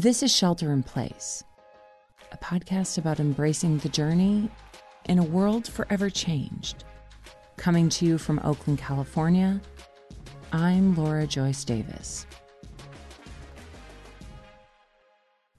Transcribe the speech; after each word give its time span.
This 0.00 0.22
is 0.22 0.34
Shelter 0.34 0.72
in 0.72 0.82
Place, 0.82 1.44
a 2.32 2.38
podcast 2.38 2.96
about 2.96 3.20
embracing 3.20 3.76
the 3.76 3.90
journey 3.90 4.48
in 5.04 5.18
a 5.18 5.22
world 5.22 5.68
forever 5.68 6.08
changed. 6.08 6.84
Coming 7.58 7.90
to 7.90 8.06
you 8.06 8.16
from 8.16 8.40
Oakland, 8.42 8.78
California, 8.78 9.60
I'm 10.52 10.96
Laura 10.96 11.26
Joyce 11.26 11.64
Davis. 11.64 12.26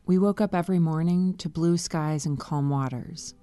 We 0.07 0.17
woke 0.17 0.41
up 0.41 0.55
every 0.55 0.79
morning 0.79 1.35
to 1.37 1.47
blue 1.47 1.77
skies 1.77 2.25
and 2.25 2.39
calm 2.39 2.71
waters. 2.71 3.35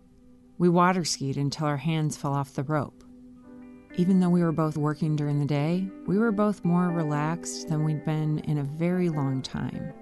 We 0.59 0.69
water 0.69 1.05
skied 1.05 1.37
until 1.37 1.69
our 1.69 1.77
hands 1.77 2.17
fell 2.17 2.35
off 2.35 2.55
the 2.55 2.65
rope. 2.65 3.05
Even 3.97 4.19
though 4.19 4.31
we 4.31 4.43
were 4.43 4.51
both 4.51 4.77
working 4.77 5.15
during 5.15 5.39
the 5.39 5.47
day, 5.47 5.89
we 6.09 6.19
were 6.19 6.33
both 6.33 6.65
more 6.65 6.89
relaxed 6.89 7.69
than 7.69 7.85
we'd 7.85 8.05
been 8.05 8.41
in 8.41 8.59
a 8.59 8.65
very 8.65 9.11
long 9.11 9.43
time. 9.43 9.93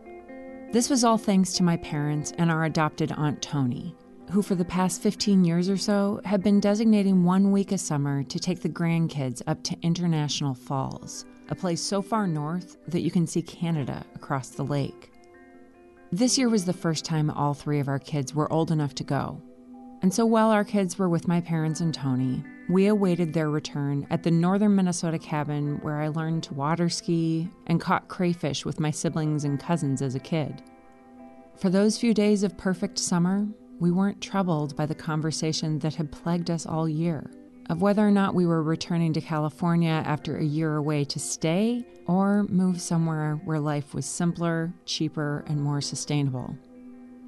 This 0.76 0.90
was 0.90 1.04
all 1.04 1.16
thanks 1.16 1.54
to 1.54 1.62
my 1.62 1.78
parents 1.78 2.34
and 2.36 2.50
our 2.50 2.64
adopted 2.64 3.10
Aunt 3.12 3.40
Tony, 3.40 3.96
who 4.30 4.42
for 4.42 4.54
the 4.54 4.62
past 4.62 5.00
15 5.00 5.42
years 5.42 5.70
or 5.70 5.78
so 5.78 6.20
had 6.26 6.42
been 6.42 6.60
designating 6.60 7.24
one 7.24 7.50
week 7.50 7.72
a 7.72 7.78
summer 7.78 8.22
to 8.24 8.38
take 8.38 8.60
the 8.60 8.68
grandkids 8.68 9.40
up 9.46 9.62
to 9.62 9.80
International 9.80 10.52
Falls, 10.52 11.24
a 11.48 11.54
place 11.54 11.80
so 11.80 12.02
far 12.02 12.26
north 12.26 12.76
that 12.88 13.00
you 13.00 13.10
can 13.10 13.26
see 13.26 13.40
Canada 13.40 14.04
across 14.14 14.50
the 14.50 14.64
lake. 14.64 15.10
This 16.12 16.36
year 16.36 16.50
was 16.50 16.66
the 16.66 16.74
first 16.74 17.06
time 17.06 17.30
all 17.30 17.54
three 17.54 17.80
of 17.80 17.88
our 17.88 17.98
kids 17.98 18.34
were 18.34 18.52
old 18.52 18.70
enough 18.70 18.94
to 18.96 19.02
go. 19.02 19.40
And 20.02 20.12
so 20.12 20.26
while 20.26 20.50
our 20.50 20.62
kids 20.62 20.98
were 20.98 21.08
with 21.08 21.26
my 21.26 21.40
parents 21.40 21.80
and 21.80 21.94
Tony, 21.94 22.44
we 22.68 22.88
awaited 22.88 23.32
their 23.32 23.48
return 23.48 24.06
at 24.10 24.24
the 24.24 24.30
northern 24.30 24.74
Minnesota 24.74 25.18
cabin 25.18 25.78
where 25.82 26.00
I 26.00 26.08
learned 26.08 26.42
to 26.44 26.54
water 26.54 26.88
ski 26.88 27.48
and 27.66 27.80
caught 27.80 28.08
crayfish 28.08 28.64
with 28.64 28.80
my 28.80 28.90
siblings 28.90 29.44
and 29.44 29.58
cousins 29.58 30.02
as 30.02 30.14
a 30.14 30.20
kid. 30.20 30.62
For 31.58 31.70
those 31.70 31.96
few 31.98 32.12
days 32.12 32.42
of 32.42 32.58
perfect 32.58 32.98
summer, 32.98 33.46
we 33.80 33.90
weren't 33.90 34.20
troubled 34.20 34.76
by 34.76 34.84
the 34.84 34.94
conversation 34.94 35.78
that 35.78 35.94
had 35.94 36.12
plagued 36.12 36.50
us 36.50 36.66
all 36.66 36.86
year 36.88 37.30
of 37.70 37.82
whether 37.82 38.06
or 38.06 38.10
not 38.10 38.34
we 38.34 38.46
were 38.46 38.62
returning 38.62 39.12
to 39.14 39.20
California 39.20 40.02
after 40.06 40.36
a 40.36 40.44
year 40.44 40.76
away 40.76 41.04
to 41.04 41.18
stay 41.18 41.84
or 42.06 42.44
move 42.44 42.80
somewhere 42.80 43.40
where 43.44 43.58
life 43.58 43.94
was 43.94 44.06
simpler, 44.06 44.72
cheaper, 44.84 45.44
and 45.48 45.60
more 45.60 45.80
sustainable. 45.80 46.56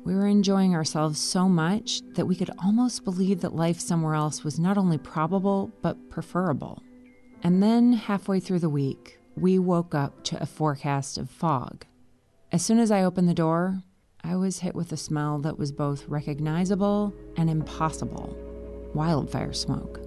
We 0.05 0.15
were 0.15 0.27
enjoying 0.27 0.75
ourselves 0.75 1.19
so 1.19 1.49
much 1.49 2.03
that 2.15 2.27
we 2.27 2.37
could 2.37 2.51
almost 2.63 3.05
believe 3.05 3.41
that 3.41 3.57
life 3.57 3.81
somewhere 3.81 4.15
else 4.15 4.45
was 4.45 4.59
not 4.59 4.79
only 4.79 4.99
probable, 4.99 5.73
but 5.83 6.11
preferable. 6.11 6.83
And 7.43 7.63
then, 7.63 7.95
halfway 7.95 8.41
through 8.41 8.61
the 8.61 8.69
week, 8.69 9.19
we 9.37 9.59
woke 9.59 9.95
up 9.95 10.23
to 10.25 10.43
a 10.43 10.47
forecast 10.47 11.19
of 11.19 11.31
fog. 11.31 11.85
As 12.53 12.65
soon 12.65 12.79
as 12.79 12.91
I 12.91 13.03
opened 13.03 13.29
the 13.29 13.35
door, 13.35 13.83
I 14.29 14.37
was 14.37 14.59
hit 14.59 14.75
with 14.75 14.93
a 14.93 14.97
smell 14.99 15.39
that 15.39 15.59
was 15.59 15.73
both 15.73 16.07
recognizable 16.07 17.15
and 17.39 17.49
impossible 17.49 18.37
wildfire 18.93 19.55
smoke. 19.55 20.01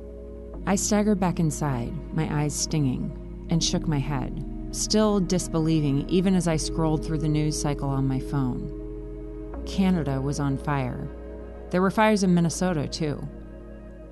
I 0.67 0.75
staggered 0.75 1.19
back 1.19 1.39
inside, 1.39 1.91
my 2.13 2.43
eyes 2.43 2.53
stinging, 2.53 3.47
and 3.49 3.63
shook 3.63 3.87
my 3.87 3.97
head, 3.97 4.45
still 4.69 5.19
disbelieving 5.19 6.07
even 6.07 6.35
as 6.35 6.47
I 6.47 6.57
scrolled 6.57 7.03
through 7.03 7.17
the 7.17 7.27
news 7.27 7.59
cycle 7.59 7.89
on 7.89 8.07
my 8.07 8.19
phone. 8.19 9.63
Canada 9.65 10.21
was 10.21 10.39
on 10.39 10.55
fire. 10.55 11.07
There 11.71 11.81
were 11.81 11.89
fires 11.89 12.21
in 12.21 12.35
Minnesota, 12.35 12.87
too. 12.87 13.27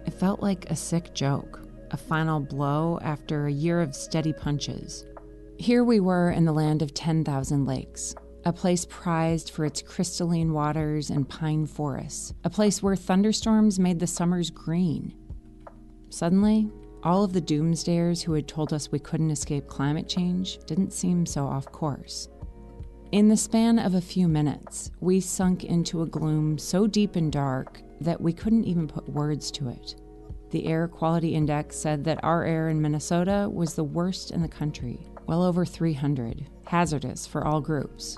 It 0.07 0.13
felt 0.15 0.41
like 0.41 0.71
a 0.71 0.75
sick 0.75 1.13
joke, 1.13 1.61
a 1.91 1.97
final 1.97 2.39
blow 2.39 2.97
after 3.03 3.45
a 3.45 3.51
year 3.51 3.79
of 3.79 3.95
steady 3.95 4.33
punches. 4.33 5.05
Here 5.59 5.83
we 5.83 5.99
were 5.99 6.31
in 6.31 6.45
the 6.45 6.51
land 6.51 6.81
of 6.81 6.95
10,000 6.95 7.65
lakes, 7.65 8.15
a 8.45 8.53
place 8.53 8.85
prized 8.89 9.49
for 9.51 9.65
its 9.65 9.81
crystalline 9.81 10.53
waters 10.53 11.09
and 11.09 11.27
pine 11.27 11.65
forests, 11.65 12.33
a 12.43 12.49
place 12.49 12.81
where 12.81 12.95
thunderstorms 12.95 13.79
made 13.79 13.99
the 13.99 14.07
summers 14.07 14.49
green. 14.49 15.13
Suddenly, 16.09 16.69
all 17.03 17.23
of 17.23 17.33
the 17.33 17.41
doomsdayers 17.41 18.21
who 18.21 18.33
had 18.33 18.47
told 18.47 18.73
us 18.73 18.91
we 18.91 18.99
couldn't 18.99 19.31
escape 19.31 19.67
climate 19.67 20.07
change 20.07 20.59
didn't 20.65 20.93
seem 20.93 21.25
so 21.25 21.45
off 21.45 21.71
course. 21.71 22.27
In 23.11 23.27
the 23.27 23.37
span 23.37 23.79
of 23.79 23.95
a 23.95 24.01
few 24.01 24.27
minutes, 24.27 24.91
we 24.99 25.19
sunk 25.19 25.63
into 25.63 26.01
a 26.01 26.07
gloom 26.07 26.57
so 26.57 26.87
deep 26.87 27.15
and 27.15 27.31
dark 27.31 27.81
that 28.01 28.21
we 28.21 28.33
couldn't 28.33 28.65
even 28.65 28.87
put 28.87 29.09
words 29.09 29.49
to 29.51 29.69
it. 29.69 29.95
The 30.51 30.65
air 30.67 30.87
quality 30.87 31.35
index 31.35 31.75
said 31.75 32.03
that 32.05 32.23
our 32.23 32.43
air 32.43 32.69
in 32.69 32.81
Minnesota 32.81 33.49
was 33.51 33.73
the 33.73 33.83
worst 33.83 34.31
in 34.31 34.41
the 34.41 34.47
country, 34.47 34.99
well 35.27 35.43
over 35.43 35.65
300, 35.65 36.47
hazardous 36.65 37.25
for 37.25 37.45
all 37.45 37.61
groups. 37.61 38.17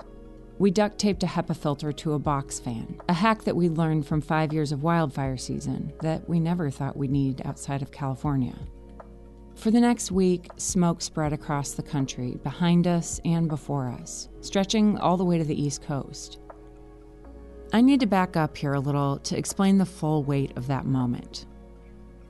We 0.58 0.70
duct 0.70 0.98
taped 0.98 1.22
a 1.22 1.26
HEPA 1.26 1.56
filter 1.56 1.92
to 1.92 2.12
a 2.12 2.18
box 2.18 2.60
fan, 2.60 3.00
a 3.08 3.12
hack 3.12 3.42
that 3.44 3.56
we 3.56 3.68
learned 3.68 4.06
from 4.06 4.20
five 4.20 4.52
years 4.52 4.70
of 4.70 4.82
wildfire 4.82 5.36
season 5.36 5.92
that 6.02 6.28
we 6.28 6.38
never 6.38 6.70
thought 6.70 6.96
we'd 6.96 7.10
need 7.10 7.42
outside 7.44 7.82
of 7.82 7.90
California. 7.90 8.54
For 9.54 9.70
the 9.70 9.80
next 9.80 10.10
week, 10.10 10.50
smoke 10.56 11.00
spread 11.00 11.32
across 11.32 11.72
the 11.72 11.82
country, 11.82 12.38
behind 12.42 12.86
us 12.86 13.20
and 13.24 13.48
before 13.48 13.88
us, 13.88 14.28
stretching 14.40 14.98
all 14.98 15.16
the 15.16 15.24
way 15.24 15.38
to 15.38 15.44
the 15.44 15.60
East 15.60 15.82
Coast. 15.82 16.38
I 17.72 17.80
need 17.80 18.00
to 18.00 18.06
back 18.06 18.36
up 18.36 18.56
here 18.56 18.74
a 18.74 18.80
little 18.80 19.18
to 19.20 19.36
explain 19.36 19.78
the 19.78 19.86
full 19.86 20.22
weight 20.22 20.56
of 20.56 20.66
that 20.66 20.84
moment. 20.84 21.46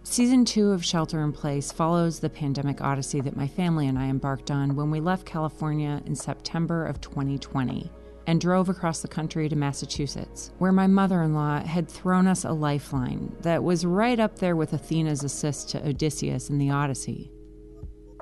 Season 0.04 0.44
two 0.44 0.70
of 0.70 0.84
Shelter 0.84 1.22
in 1.22 1.32
Place 1.32 1.72
follows 1.72 2.20
the 2.20 2.30
pandemic 2.30 2.80
odyssey 2.80 3.20
that 3.20 3.36
my 3.36 3.48
family 3.48 3.88
and 3.88 3.98
I 3.98 4.06
embarked 4.06 4.50
on 4.50 4.76
when 4.76 4.90
we 4.90 5.00
left 5.00 5.26
California 5.26 6.02
in 6.06 6.14
September 6.14 6.86
of 6.86 7.00
2020 7.00 7.90
and 8.26 8.40
drove 8.40 8.68
across 8.68 9.00
the 9.00 9.08
country 9.08 9.48
to 9.48 9.56
Massachusetts, 9.56 10.52
where 10.58 10.72
my 10.72 10.86
mother 10.86 11.22
in 11.22 11.34
law 11.34 11.60
had 11.60 11.88
thrown 11.88 12.26
us 12.26 12.44
a 12.44 12.52
lifeline 12.52 13.34
that 13.40 13.62
was 13.62 13.84
right 13.84 14.20
up 14.20 14.38
there 14.38 14.56
with 14.56 14.72
Athena's 14.72 15.24
assist 15.24 15.70
to 15.70 15.88
Odysseus 15.88 16.50
in 16.50 16.58
the 16.58 16.70
Odyssey. 16.70 17.30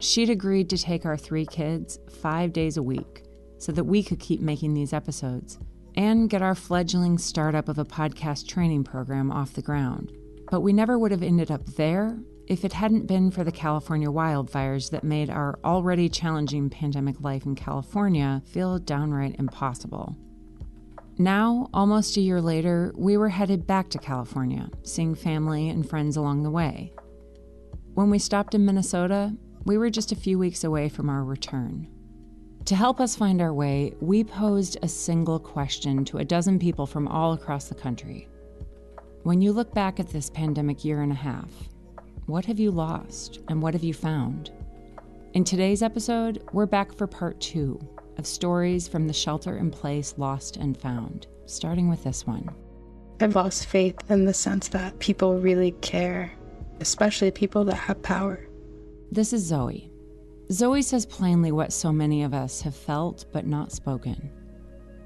She'd 0.00 0.30
agreed 0.30 0.70
to 0.70 0.78
take 0.78 1.04
our 1.04 1.16
three 1.16 1.44
kids 1.44 1.98
five 2.22 2.52
days 2.52 2.76
a 2.76 2.82
week 2.82 3.24
so 3.58 3.72
that 3.72 3.84
we 3.84 4.02
could 4.02 4.18
keep 4.18 4.40
making 4.40 4.72
these 4.72 4.92
episodes 4.92 5.58
and 5.96 6.30
get 6.30 6.40
our 6.40 6.54
fledgling 6.54 7.18
startup 7.18 7.68
of 7.68 7.78
a 7.78 7.84
podcast 7.84 8.48
training 8.48 8.84
program 8.84 9.30
off 9.30 9.52
the 9.52 9.62
ground. 9.62 10.12
But 10.50 10.62
we 10.62 10.72
never 10.72 10.98
would 10.98 11.10
have 11.10 11.22
ended 11.22 11.50
up 11.50 11.66
there 11.66 12.18
if 12.50 12.64
it 12.64 12.72
hadn't 12.72 13.06
been 13.06 13.30
for 13.30 13.44
the 13.44 13.52
California 13.52 14.08
wildfires 14.08 14.90
that 14.90 15.04
made 15.04 15.30
our 15.30 15.56
already 15.64 16.08
challenging 16.08 16.68
pandemic 16.68 17.20
life 17.20 17.46
in 17.46 17.54
California 17.54 18.42
feel 18.44 18.76
downright 18.80 19.36
impossible. 19.38 20.16
Now, 21.16 21.68
almost 21.72 22.16
a 22.16 22.20
year 22.20 22.40
later, 22.40 22.92
we 22.96 23.16
were 23.16 23.28
headed 23.28 23.68
back 23.68 23.88
to 23.90 23.98
California, 23.98 24.68
seeing 24.82 25.14
family 25.14 25.68
and 25.68 25.88
friends 25.88 26.16
along 26.16 26.42
the 26.42 26.50
way. 26.50 26.92
When 27.94 28.10
we 28.10 28.18
stopped 28.18 28.56
in 28.56 28.66
Minnesota, 28.66 29.32
we 29.64 29.78
were 29.78 29.88
just 29.88 30.10
a 30.10 30.16
few 30.16 30.36
weeks 30.36 30.64
away 30.64 30.88
from 30.88 31.08
our 31.08 31.22
return. 31.22 31.86
To 32.64 32.74
help 32.74 32.98
us 32.98 33.14
find 33.14 33.40
our 33.40 33.54
way, 33.54 33.94
we 34.00 34.24
posed 34.24 34.76
a 34.82 34.88
single 34.88 35.38
question 35.38 36.04
to 36.06 36.18
a 36.18 36.24
dozen 36.24 36.58
people 36.58 36.86
from 36.86 37.06
all 37.06 37.32
across 37.32 37.68
the 37.68 37.76
country. 37.76 38.26
When 39.22 39.40
you 39.40 39.52
look 39.52 39.72
back 39.72 40.00
at 40.00 40.08
this 40.08 40.30
pandemic 40.30 40.84
year 40.84 41.02
and 41.02 41.12
a 41.12 41.14
half, 41.14 41.69
what 42.26 42.44
have 42.44 42.60
you 42.60 42.70
lost 42.70 43.40
and 43.48 43.62
what 43.62 43.74
have 43.74 43.82
you 43.82 43.94
found? 43.94 44.50
In 45.34 45.44
today's 45.44 45.82
episode, 45.82 46.42
we're 46.52 46.66
back 46.66 46.92
for 46.92 47.06
part 47.06 47.40
two 47.40 47.80
of 48.18 48.26
stories 48.26 48.86
from 48.86 49.06
the 49.06 49.12
shelter 49.12 49.56
in 49.56 49.70
place 49.70 50.14
lost 50.16 50.56
and 50.56 50.76
found, 50.76 51.26
starting 51.46 51.88
with 51.88 52.04
this 52.04 52.26
one. 52.26 52.48
I've 53.20 53.34
lost 53.34 53.66
faith 53.66 54.10
in 54.10 54.24
the 54.24 54.34
sense 54.34 54.68
that 54.68 54.98
people 54.98 55.38
really 55.38 55.72
care, 55.80 56.32
especially 56.80 57.30
people 57.30 57.64
that 57.64 57.74
have 57.74 58.02
power. 58.02 58.46
This 59.10 59.32
is 59.32 59.44
Zoe. 59.44 59.90
Zoe 60.52 60.82
says 60.82 61.06
plainly 61.06 61.52
what 61.52 61.72
so 61.72 61.92
many 61.92 62.22
of 62.22 62.34
us 62.34 62.60
have 62.62 62.74
felt 62.74 63.24
but 63.32 63.46
not 63.46 63.72
spoken. 63.72 64.30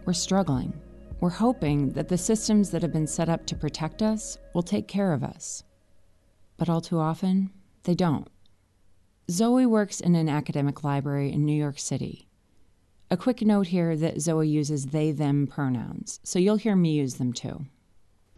We're 0.05 0.13
struggling. 0.13 0.73
We're 1.21 1.31
hoping 1.31 1.91
that 1.91 2.09
the 2.09 2.19
systems 2.19 2.71
that 2.71 2.83
have 2.83 2.93
been 2.93 3.07
set 3.07 3.29
up 3.29 3.47
to 3.47 3.57
protect 3.57 4.03
us 4.03 4.39
will 4.53 4.63
take 4.63 4.89
care 4.89 5.13
of 5.13 5.25
us 5.25 5.65
but 6.57 6.69
all 6.69 6.81
too 6.81 6.99
often, 6.99 7.51
they 7.85 7.95
don't. 7.95 8.29
Zoe 9.31 9.67
works 9.67 10.01
in 10.01 10.15
an 10.15 10.29
academic 10.29 10.85
library 10.85 11.33
in 11.33 11.45
New 11.45 11.57
York 11.57 11.79
City. 11.79 12.29
A 13.11 13.17
quick 13.17 13.43
note 13.43 13.69
here 13.69 13.97
that 13.97 14.21
Zoe 14.21 14.49
uses 14.49 14.87
they 14.87 15.13
them 15.13 15.47
pronouns, 15.47 16.21
so 16.23 16.39
you'll 16.39 16.57
hear 16.57 16.77
me 16.77 16.93
use 16.93 17.15
them 17.15 17.33
too. 17.33 17.67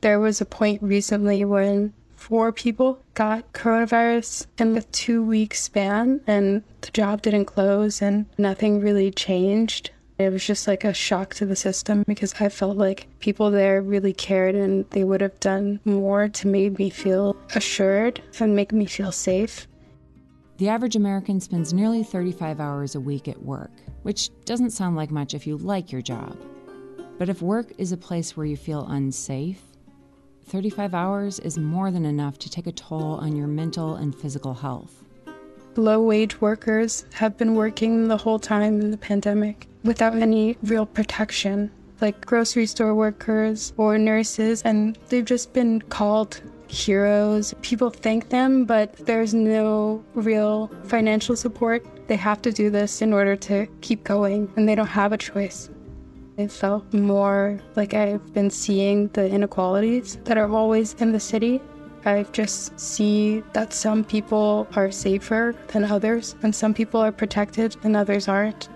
There 0.01 0.21
was 0.21 0.41
a 0.41 0.45
point 0.45 0.83
recently 0.83 1.45
when 1.45 1.93
four 2.15 2.53
people 2.53 2.99
got 3.15 3.53
coronavirus 3.53 4.47
in 4.59 4.77
a 4.77 4.83
two 4.83 5.23
week 5.23 5.55
span, 5.55 6.21
and 6.27 6.63
the 6.81 6.91
job 6.91 7.23
didn't 7.23 7.47
close 7.47 8.03
and 8.03 8.27
nothing 8.37 8.81
really 8.81 9.11
changed. 9.11 9.91
It 10.19 10.33
was 10.33 10.47
just 10.47 10.67
like 10.67 10.85
a 10.85 10.95
shock 10.95 11.35
to 11.35 11.47
the 11.47 11.57
system 11.57 12.03
because 12.07 12.35
I 12.41 12.49
felt 12.49 12.79
like 12.79 13.07
people 13.21 13.51
there 13.51 13.83
really 13.83 14.15
cared 14.15 14.55
and 14.55 14.89
they 14.91 15.05
would 15.05 15.21
have 15.21 15.39
done 15.41 15.79
more 15.85 16.29
to 16.29 16.49
make 16.49 16.79
me 16.79 16.89
feel 16.89 17.37
assured 17.55 18.23
and 18.41 18.57
make 18.57 18.73
me 18.73 18.87
feel 18.87 19.13
safe. 19.13 19.69
The 20.57 20.71
average 20.71 20.97
American 20.97 21.39
spends 21.39 21.75
nearly 21.75 22.03
35 22.03 22.61
hours 22.61 22.95
a 22.95 23.01
week 23.01 23.29
at 23.29 23.43
work, 23.43 23.71
which 24.05 24.31
doesn't 24.47 24.71
sound 24.71 24.97
like 24.97 25.11
much 25.11 25.35
if 25.35 25.47
you 25.47 25.59
like 25.59 25.93
your 25.93 26.01
job. 26.01 26.35
But 27.19 27.29
if 27.29 27.43
work 27.43 27.73
is 27.77 27.93
a 27.93 27.99
place 27.99 28.35
where 28.35 28.47
you 28.47 28.57
feel 28.57 28.87
unsafe, 28.89 29.61
35 30.47 30.95
hours 30.95 31.41
is 31.41 31.59
more 31.59 31.91
than 31.91 32.07
enough 32.07 32.39
to 32.39 32.49
take 32.49 32.67
a 32.67 32.73
toll 32.73 33.17
on 33.17 33.37
your 33.37 33.49
mental 33.49 33.97
and 33.97 34.15
physical 34.15 34.55
health. 34.55 35.05
Low 35.77 36.01
wage 36.01 36.41
workers 36.41 37.05
have 37.13 37.37
been 37.37 37.55
working 37.55 38.09
the 38.09 38.17
whole 38.17 38.39
time 38.39 38.81
in 38.81 38.91
the 38.91 38.97
pandemic 38.97 39.69
without 39.87 40.15
any 40.17 40.57
real 40.65 40.85
protection, 40.85 41.71
like 42.01 42.27
grocery 42.27 42.67
store 42.67 42.95
workers 42.95 43.73
or 43.77 43.97
nurses, 43.97 44.63
and 44.63 44.99
they've 45.09 45.25
just 45.25 45.53
been 45.53 45.81
called 45.83 46.41
heroes. 46.69 47.55
People 47.63 47.91
thank 47.91 48.29
them, 48.29 48.65
but 48.65 48.95
there's 49.07 49.33
no 49.33 50.05
real 50.15 50.71
financial 50.85 51.37
support. 51.37 51.87
They 52.09 52.17
have 52.17 52.43
to 52.43 52.53
do 52.53 52.71
this 52.71 53.03
in 53.03 53.13
order 53.13 53.37
to 53.37 53.67
keep 53.81 54.05
going, 54.05 54.53
and 54.57 54.69
they 54.69 54.75
don't 54.75 54.87
have 54.87 55.13
a 55.13 55.19
choice. 55.19 55.71
It 56.37 56.53
felt 56.53 56.93
more 56.93 57.59
like 57.77 57.95
I've 57.95 58.35
been 58.35 58.51
seeing 58.51 59.09
the 59.09 59.27
inequalities 59.27 60.19
that 60.25 60.37
are 60.37 60.51
always 60.51 60.95
in 60.95 61.13
the 61.13 61.21
city. 61.21 61.63
I 62.05 62.25
just 62.31 62.79
see 62.79 63.43
that 63.53 63.73
some 63.73 64.05
people 64.05 64.69
are 64.77 64.91
safer 64.93 65.55
than 65.69 65.85
others, 65.85 66.37
and 66.43 66.55
some 66.55 66.75
people 66.75 67.01
are 67.01 67.11
protected 67.11 67.77
and 67.83 67.97
others 67.97 68.29
aren't. 68.29 68.69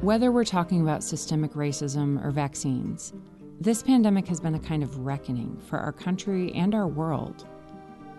Whether 0.00 0.30
we're 0.30 0.44
talking 0.44 0.80
about 0.80 1.02
systemic 1.02 1.54
racism 1.54 2.24
or 2.24 2.30
vaccines, 2.30 3.12
this 3.60 3.82
pandemic 3.82 4.28
has 4.28 4.38
been 4.38 4.54
a 4.54 4.60
kind 4.60 4.84
of 4.84 4.96
reckoning 4.98 5.60
for 5.66 5.80
our 5.80 5.90
country 5.90 6.52
and 6.52 6.72
our 6.72 6.86
world. 6.86 7.44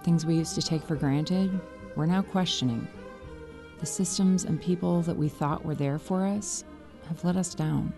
Things 0.04 0.26
we 0.26 0.36
used 0.36 0.56
to 0.56 0.62
take 0.62 0.84
for 0.84 0.98
granted, 0.98 1.58
we're 1.96 2.06
now 2.06 2.22
questioning. 2.22 2.86
The 3.80 3.86
systems 3.86 4.44
and 4.44 4.62
people 4.62 5.02
that 5.04 5.16
we 5.16 5.30
thought 5.30 5.64
were 5.64 5.74
there 5.74 5.98
for 5.98 6.26
us 6.26 6.66
have 7.08 7.24
let 7.24 7.38
us 7.38 7.56
down. 7.56 7.94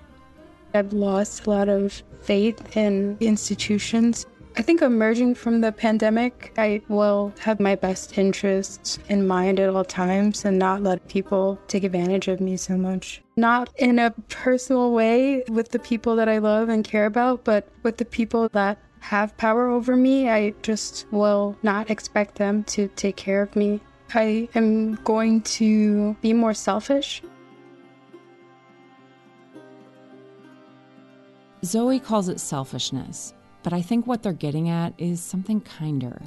I've 0.75 0.94
lost 0.94 1.48
a 1.48 1.50
lot 1.50 1.68
of 1.68 2.04
faith 2.22 2.77
in 2.77 3.18
institutions. 3.19 4.27
I 4.57 4.62
think 4.62 4.81
emerging 4.81 5.36
from 5.36 5.62
the 5.62 5.71
pandemic, 5.71 6.53
I 6.57 6.81
will 6.89 7.33
have 7.39 7.62
my 7.62 7.75
best 7.75 8.18
interests 8.18 9.00
in 9.07 9.25
mind 9.25 9.59
at 9.62 9.69
all 9.69 9.86
times 9.86 10.44
and 10.44 10.59
not 10.59 10.83
let 10.83 11.07
people 11.07 11.57
take 11.68 11.86
advantage 11.86 12.27
of 12.27 12.42
me 12.42 12.57
so 12.57 12.75
much. 12.75 13.21
Not 13.38 13.69
in 13.77 13.98
a 13.98 14.12
personal 14.27 14.92
way 14.92 15.44
with 15.48 15.69
the 15.69 15.80
people 15.80 16.18
that 16.18 16.27
I 16.27 16.39
love 16.39 16.68
and 16.68 16.83
care 16.83 17.06
about, 17.06 17.45
but 17.45 17.69
with 17.83 17.95
the 17.95 18.06
people 18.06 18.50
that 18.50 18.77
have 19.00 19.36
power 19.38 19.69
over 19.69 19.95
me, 19.95 20.30
I 20.30 20.53
just 20.63 21.07
will 21.12 21.56
not 21.63 21.89
expect 21.89 22.36
them 22.36 22.65
to 22.65 22.89
take 22.89 23.15
care 23.15 23.42
of 23.42 23.56
me. 23.56 23.80
I 24.13 24.50
am 24.53 24.95
going 24.95 25.42
to 25.42 26.15
be 26.21 26.33
more 26.33 26.53
selfish 26.53 27.24
Zoe 31.63 32.00
calls 32.00 32.27
it 32.27 32.39
selfishness, 32.39 33.33
but 33.63 33.74
I 33.74 33.81
think 33.81 34.08
what 34.08 34.24
they're 34.24 34.34
getting 34.34 34.69
at 34.69 34.94
is 34.98 35.22
something 35.22 35.62
kinder. 35.62 36.22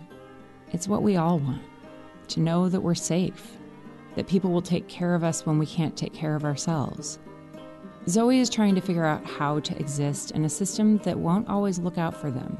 It's 0.72 0.88
what 0.88 1.02
we 1.02 1.16
all 1.16 1.38
want 1.38 1.62
to 2.28 2.40
know 2.40 2.68
that 2.68 2.80
we're 2.80 2.94
safe, 2.94 3.56
that 4.16 4.28
people 4.28 4.50
will 4.50 4.62
take 4.62 4.88
care 4.88 5.14
of 5.14 5.24
us 5.24 5.44
when 5.44 5.58
we 5.58 5.66
can't 5.66 5.96
take 5.96 6.14
care 6.14 6.36
of 6.36 6.44
ourselves. 6.44 7.18
Zoe 8.08 8.38
is 8.38 8.50
trying 8.50 8.74
to 8.74 8.80
figure 8.80 9.04
out 9.04 9.24
how 9.24 9.60
to 9.60 9.78
exist 9.78 10.30
in 10.32 10.44
a 10.44 10.48
system 10.48 10.98
that 10.98 11.18
won't 11.18 11.48
always 11.48 11.78
look 11.78 11.98
out 11.98 12.14
for 12.14 12.30
them. 12.30 12.58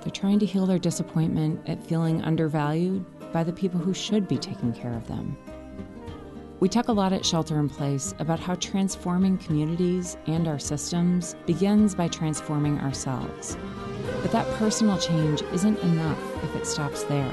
They're 0.00 0.10
trying 0.10 0.38
to 0.38 0.46
heal 0.46 0.66
their 0.66 0.78
disappointment 0.78 1.68
at 1.68 1.84
feeling 1.84 2.22
undervalued 2.22 3.04
by 3.32 3.44
the 3.44 3.52
people 3.52 3.80
who 3.80 3.92
should 3.92 4.26
be 4.28 4.38
taking 4.38 4.72
care 4.72 4.94
of 4.94 5.06
them. 5.08 5.36
We 6.58 6.70
talk 6.70 6.88
a 6.88 6.92
lot 6.92 7.12
at 7.12 7.26
Shelter 7.26 7.60
in 7.60 7.68
Place 7.68 8.14
about 8.18 8.40
how 8.40 8.54
transforming 8.54 9.36
communities 9.36 10.16
and 10.26 10.48
our 10.48 10.58
systems 10.58 11.36
begins 11.44 11.94
by 11.94 12.08
transforming 12.08 12.78
ourselves. 12.80 13.58
But 14.22 14.32
that 14.32 14.50
personal 14.54 14.96
change 14.96 15.42
isn't 15.52 15.78
enough 15.80 16.44
if 16.44 16.56
it 16.56 16.66
stops 16.66 17.02
there. 17.02 17.30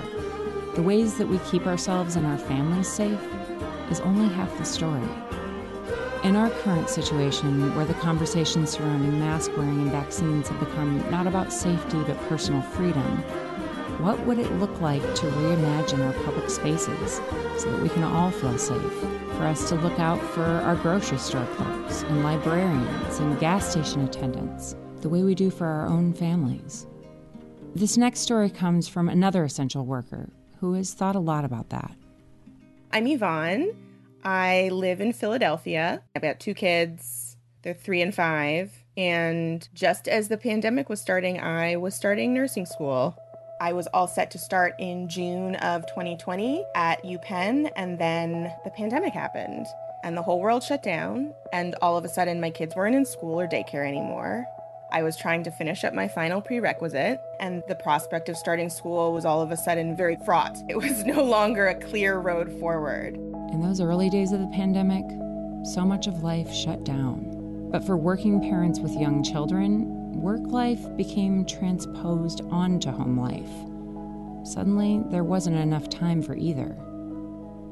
The 0.76 0.82
ways 0.82 1.18
that 1.18 1.30
we 1.30 1.38
keep 1.50 1.66
ourselves 1.68 2.18
and 2.18 2.26
our 2.26 2.38
families 2.38 2.90
safe 2.90 3.26
is 3.90 4.02
only 4.02 4.28
half 4.28 4.58
the 4.58 4.66
story. 4.66 5.08
In 6.26 6.36
our 6.36 6.50
current 6.50 6.90
situation, 6.90 7.74
where 7.78 7.86
the 7.86 7.94
conversations 7.94 8.72
surrounding 8.72 9.18
mask 9.20 9.56
wearing 9.56 9.84
and 9.84 9.92
vaccines 9.92 10.50
have 10.50 10.60
become 10.60 11.00
not 11.10 11.28
about 11.28 11.54
safety 11.54 12.04
but 12.06 12.20
personal 12.28 12.62
freedom, 12.62 13.24
what 14.00 14.20
would 14.26 14.40
it 14.40 14.52
look 14.54 14.82
like 14.82 15.02
to 15.02 15.26
reimagine 15.28 16.06
our 16.06 16.24
public 16.24 16.50
spaces 16.50 17.22
so 17.58 17.72
that 17.72 17.82
we 17.82 17.90
can 17.90 18.04
all 18.04 18.32
feel 18.32 18.58
safe? 18.58 18.94
For 19.38 19.46
us 19.46 19.70
to 19.70 19.76
look 19.76 20.00
out 20.00 20.22
for 20.22 20.44
our 20.44 20.76
grocery 20.76 21.18
store 21.18 21.48
clerks 21.56 22.04
and 22.04 22.24
librarians 22.24 23.20
and 23.20 23.40
gas 23.40 23.70
station 23.70 24.02
attendants 24.02 24.76
the 25.02 25.10
way 25.10 25.24
we 25.24 25.36
do 25.36 25.50
for 25.50 25.68
our 25.68 25.86
own 25.86 26.14
families. 26.14 26.88
This 27.76 27.98
next 27.98 28.20
story 28.22 28.50
comes 28.50 28.88
from 28.88 29.10
another 29.10 29.44
essential 29.44 29.86
worker 29.86 30.30
who 30.60 30.74
has 30.74 30.94
thought 30.94 31.16
a 31.16 31.20
lot 31.20 31.44
about 31.44 31.70
that. 31.70 31.92
I'm 32.92 33.08
Yvonne. 33.08 33.76
I 34.24 34.70
live 34.72 35.02
in 35.02 35.12
Philadelphia. 35.12 36.02
I've 36.16 36.22
got 36.22 36.40
two 36.40 36.54
kids, 36.54 37.36
they're 37.62 37.74
three 37.74 38.02
and 38.02 38.16
five. 38.16 38.72
And 38.96 39.68
just 39.74 40.08
as 40.08 40.28
the 40.28 40.38
pandemic 40.38 40.88
was 40.88 41.02
starting, 41.02 41.40
I 41.40 41.76
was 41.78 41.96
starting 41.96 42.34
nursing 42.34 42.66
school. 42.66 43.18
I 43.64 43.72
was 43.72 43.88
all 43.94 44.08
set 44.08 44.30
to 44.32 44.38
start 44.38 44.76
in 44.78 45.08
June 45.08 45.56
of 45.56 45.86
2020 45.88 46.66
at 46.76 47.02
UPenn, 47.02 47.72
and 47.78 47.98
then 47.98 48.54
the 48.66 48.70
pandemic 48.70 49.14
happened 49.14 49.66
and 50.04 50.18
the 50.18 50.22
whole 50.22 50.42
world 50.42 50.64
shut 50.64 50.84
down. 50.84 51.34
And 51.54 51.74
all 51.82 51.96
of 51.96 52.04
a 52.04 52.10
sudden, 52.10 52.42
my 52.42 52.50
kids 52.50 52.76
weren't 52.76 52.94
in 52.94 53.06
school 53.06 53.40
or 53.40 53.48
daycare 53.48 53.88
anymore. 53.88 54.46
I 54.92 55.02
was 55.02 55.16
trying 55.16 55.44
to 55.44 55.52
finish 55.52 55.86
up 55.86 55.94
my 55.94 56.10
final 56.10 56.42
prerequisite, 56.42 57.22
and 57.40 57.64
the 57.70 57.76
prospect 57.76 58.28
of 58.28 58.36
starting 58.36 58.70
school 58.70 59.14
was 59.14 59.24
all 59.24 59.42
of 59.42 59.50
a 59.50 59.56
sudden 59.56 59.96
very 59.96 60.18
fraught. 60.26 60.58
It 60.68 60.76
was 60.76 61.06
no 61.06 61.24
longer 61.24 61.68
a 61.68 61.80
clear 61.80 62.20
road 62.20 62.52
forward. 62.60 63.16
In 63.16 63.62
those 63.62 63.80
early 63.80 64.10
days 64.10 64.34
of 64.34 64.42
the 64.42 64.48
pandemic, 64.48 65.06
so 65.64 65.86
much 65.86 66.08
of 66.08 66.22
life 66.22 66.52
shut 66.54 66.84
down. 66.84 67.43
But 67.74 67.84
for 67.84 67.98
working 67.98 68.40
parents 68.40 68.80
with 68.80 68.94
young 68.94 69.24
children, 69.24 69.88
work 70.22 70.44
life 70.44 70.96
became 70.96 71.44
transposed 71.44 72.42
onto 72.52 72.92
home 72.92 73.20
life. 73.20 74.48
Suddenly, 74.48 75.02
there 75.10 75.24
wasn't 75.24 75.58
enough 75.58 75.90
time 75.90 76.22
for 76.22 76.36
either. 76.36 76.78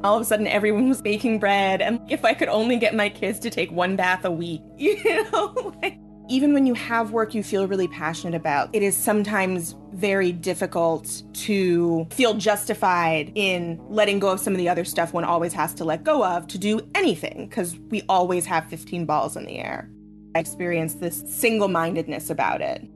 All 0.04 0.16
of 0.16 0.24
a 0.24 0.26
sudden, 0.26 0.48
everyone 0.48 0.90
was 0.90 1.04
baking 1.04 1.38
bread, 1.38 1.84
and 1.84 2.02
if 2.10 2.26
I 2.26 2.34
could 2.34 2.50
only 2.50 2.78
get 2.78 2.96
my 2.96 3.10
kids 3.10 3.38
to 3.42 3.52
take 3.52 3.72
one 3.72 3.96
bath 3.96 4.26
a 4.26 4.32
week, 4.32 4.64
you 4.78 5.32
know? 5.32 5.72
even 6.32 6.54
when 6.54 6.66
you 6.66 6.74
have 6.74 7.12
work 7.12 7.36
you 7.36 7.44
feel 7.44 7.68
really 7.68 7.90
passionate 7.90 8.34
about, 8.34 8.70
it 8.72 8.82
is 8.82 8.96
sometimes 8.96 9.76
very 9.92 10.32
difficult 10.32 11.24
to 11.34 12.08
feel 12.12 12.34
justified 12.36 13.34
in 13.36 13.78
letting 13.90 14.18
go 14.18 14.30
of 14.30 14.40
some 14.40 14.54
of 14.54 14.58
the 14.58 14.70
other 14.70 14.86
stuff 14.86 15.12
one 15.12 15.26
always 15.26 15.52
has 15.52 15.74
to 15.74 15.84
let 15.84 16.06
go 16.06 16.24
of 16.24 16.48
to 16.48 16.58
do 16.58 16.80
anything, 16.96 17.48
because 17.50 17.78
we 17.90 18.02
always 18.08 18.46
have 18.46 18.66
15 18.68 19.06
balls 19.06 19.36
in 19.36 19.44
the 19.44 19.58
air. 19.58 19.90
I 20.34 20.40
experience 20.40 20.94
this 20.96 21.22
single 21.28 21.68
mindedness 21.68 22.30
about 22.30 22.62
it. 22.62 22.88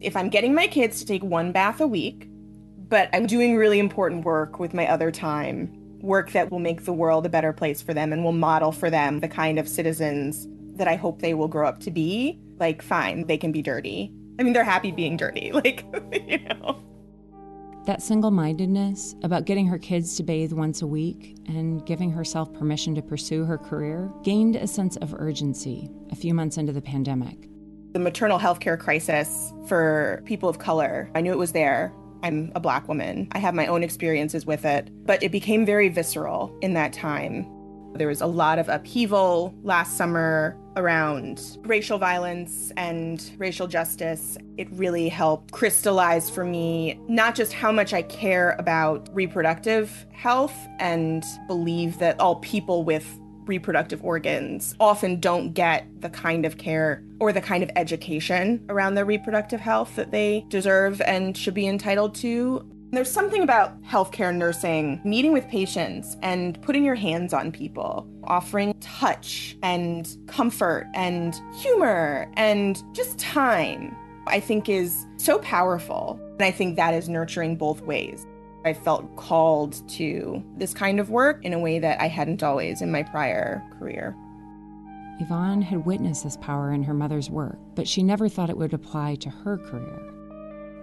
If 0.00 0.14
I'm 0.14 0.28
getting 0.28 0.54
my 0.54 0.66
kids 0.66 1.00
to 1.00 1.06
take 1.06 1.24
one 1.24 1.50
bath 1.50 1.80
a 1.80 1.86
week, 1.86 2.28
but 2.88 3.08
I'm 3.14 3.26
doing 3.26 3.56
really 3.56 3.78
important 3.78 4.26
work 4.26 4.58
with 4.58 4.74
my 4.74 4.86
other 4.86 5.10
time, 5.10 5.72
work 6.02 6.32
that 6.32 6.50
will 6.50 6.58
make 6.58 6.84
the 6.84 6.92
world 6.92 7.24
a 7.24 7.30
better 7.30 7.54
place 7.54 7.80
for 7.80 7.94
them 7.94 8.12
and 8.12 8.22
will 8.22 8.32
model 8.32 8.70
for 8.70 8.90
them 8.90 9.20
the 9.20 9.28
kind 9.28 9.58
of 9.58 9.66
citizens 9.66 10.46
that 10.74 10.88
I 10.88 10.96
hope 10.96 11.20
they 11.20 11.32
will 11.32 11.48
grow 11.48 11.68
up 11.68 11.80
to 11.80 11.90
be, 11.90 12.38
like, 12.62 12.80
fine, 12.80 13.26
they 13.26 13.36
can 13.36 13.50
be 13.50 13.60
dirty. 13.60 14.12
I 14.38 14.44
mean, 14.44 14.52
they're 14.52 14.62
happy 14.62 14.92
being 14.92 15.16
dirty, 15.16 15.50
like, 15.64 15.84
you 16.12 16.38
know. 16.38 16.80
That 17.86 18.00
single 18.00 18.30
mindedness 18.30 19.16
about 19.24 19.44
getting 19.44 19.66
her 19.66 19.78
kids 19.78 20.16
to 20.16 20.22
bathe 20.22 20.52
once 20.52 20.80
a 20.80 20.86
week 20.86 21.36
and 21.48 21.84
giving 21.84 22.12
herself 22.12 22.52
permission 22.54 22.94
to 22.94 23.02
pursue 23.02 23.44
her 23.44 23.58
career 23.58 24.12
gained 24.22 24.54
a 24.54 24.68
sense 24.68 24.96
of 24.98 25.12
urgency 25.18 25.90
a 26.12 26.14
few 26.14 26.32
months 26.32 26.56
into 26.56 26.72
the 26.72 26.80
pandemic. 26.80 27.48
The 27.94 27.98
maternal 27.98 28.38
health 28.38 28.60
care 28.60 28.76
crisis 28.76 29.52
for 29.66 30.22
people 30.24 30.48
of 30.48 30.60
color, 30.60 31.10
I 31.16 31.20
knew 31.20 31.32
it 31.32 31.38
was 31.38 31.50
there. 31.50 31.92
I'm 32.22 32.52
a 32.54 32.60
black 32.60 32.86
woman. 32.86 33.26
I 33.32 33.40
have 33.40 33.54
my 33.54 33.66
own 33.66 33.82
experiences 33.82 34.46
with 34.46 34.64
it, 34.64 34.88
but 35.04 35.20
it 35.20 35.32
became 35.32 35.66
very 35.66 35.88
visceral 35.88 36.56
in 36.62 36.74
that 36.74 36.92
time. 36.92 37.44
There 37.94 38.06
was 38.06 38.20
a 38.20 38.26
lot 38.26 38.60
of 38.60 38.68
upheaval 38.68 39.52
last 39.64 39.96
summer 39.96 40.56
around 40.76 41.58
racial 41.62 41.98
violence 41.98 42.72
and 42.76 43.30
racial 43.38 43.66
justice. 43.66 44.38
It 44.56 44.68
really 44.72 45.08
helped 45.08 45.52
crystallize 45.52 46.30
for 46.30 46.44
me 46.44 47.00
not 47.08 47.34
just 47.34 47.52
how 47.52 47.72
much 47.72 47.92
I 47.92 48.02
care 48.02 48.56
about 48.58 49.08
reproductive 49.12 50.06
health 50.12 50.54
and 50.78 51.24
believe 51.46 51.98
that 51.98 52.18
all 52.20 52.36
people 52.36 52.84
with 52.84 53.18
reproductive 53.46 54.04
organs 54.04 54.74
often 54.78 55.18
don't 55.18 55.52
get 55.52 55.86
the 56.00 56.10
kind 56.10 56.46
of 56.46 56.58
care 56.58 57.02
or 57.20 57.32
the 57.32 57.40
kind 57.40 57.62
of 57.62 57.70
education 57.76 58.64
around 58.68 58.94
their 58.94 59.04
reproductive 59.04 59.60
health 59.60 59.96
that 59.96 60.10
they 60.10 60.44
deserve 60.48 61.00
and 61.02 61.36
should 61.36 61.54
be 61.54 61.66
entitled 61.66 62.14
to, 62.14 62.64
There's 62.92 63.10
something 63.10 63.42
about 63.42 63.82
healthcare 63.84 64.36
nursing, 64.36 65.00
meeting 65.02 65.32
with 65.32 65.48
patients 65.48 66.18
and 66.20 66.60
putting 66.60 66.84
your 66.84 66.94
hands 66.94 67.32
on 67.32 67.50
people, 67.50 68.06
offering 68.24 68.74
touch 68.80 69.56
and 69.62 70.14
comfort 70.26 70.88
and 70.92 71.40
humor 71.58 72.30
and 72.36 72.82
just 72.92 73.18
time, 73.18 73.96
I 74.26 74.40
think 74.40 74.68
is 74.68 75.06
so 75.16 75.38
powerful. 75.38 76.20
And 76.32 76.42
I 76.42 76.50
think 76.50 76.76
that 76.76 76.92
is 76.92 77.08
nurturing 77.08 77.56
both 77.56 77.80
ways. 77.80 78.26
I 78.66 78.74
felt 78.74 79.16
called 79.16 79.88
to 79.92 80.44
this 80.58 80.74
kind 80.74 81.00
of 81.00 81.08
work 81.08 81.42
in 81.46 81.54
a 81.54 81.58
way 81.58 81.78
that 81.78 81.98
I 81.98 82.08
hadn't 82.08 82.42
always 82.42 82.82
in 82.82 82.92
my 82.92 83.04
prior 83.04 83.62
career. 83.78 84.14
Yvonne 85.18 85.62
had 85.62 85.86
witnessed 85.86 86.24
this 86.24 86.36
power 86.36 86.72
in 86.72 86.82
her 86.82 86.92
mother's 86.92 87.30
work, 87.30 87.58
but 87.74 87.88
she 87.88 88.02
never 88.02 88.28
thought 88.28 88.50
it 88.50 88.58
would 88.58 88.74
apply 88.74 89.14
to 89.14 89.30
her 89.30 89.56
career. 89.56 90.11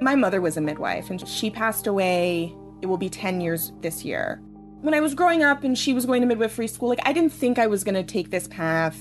My 0.01 0.15
mother 0.15 0.39
was 0.39 0.56
a 0.56 0.62
midwife 0.62 1.10
and 1.10 1.27
she 1.27 1.50
passed 1.50 1.88
away. 1.88 2.56
It 2.82 2.86
will 2.86 2.98
be 2.98 3.10
10 3.10 3.41
years 3.41 3.74
this 3.82 4.06
year. 4.06 4.41
When 4.82 4.94
I 4.94 5.01
was 5.01 5.13
growing 5.13 5.44
up 5.44 5.63
and 5.63 5.77
she 5.77 5.94
was 5.94 6.06
going 6.06 6.22
to 6.22 6.27
midwifery 6.27 6.68
school, 6.68 6.88
like 6.88 7.06
I 7.06 7.12
didn't 7.12 7.34
think 7.34 7.60
I 7.60 7.68
was 7.68 7.84
going 7.84 7.96
to 7.96 8.03
take 8.03 8.29
this 8.29 8.48
path. 8.48 8.98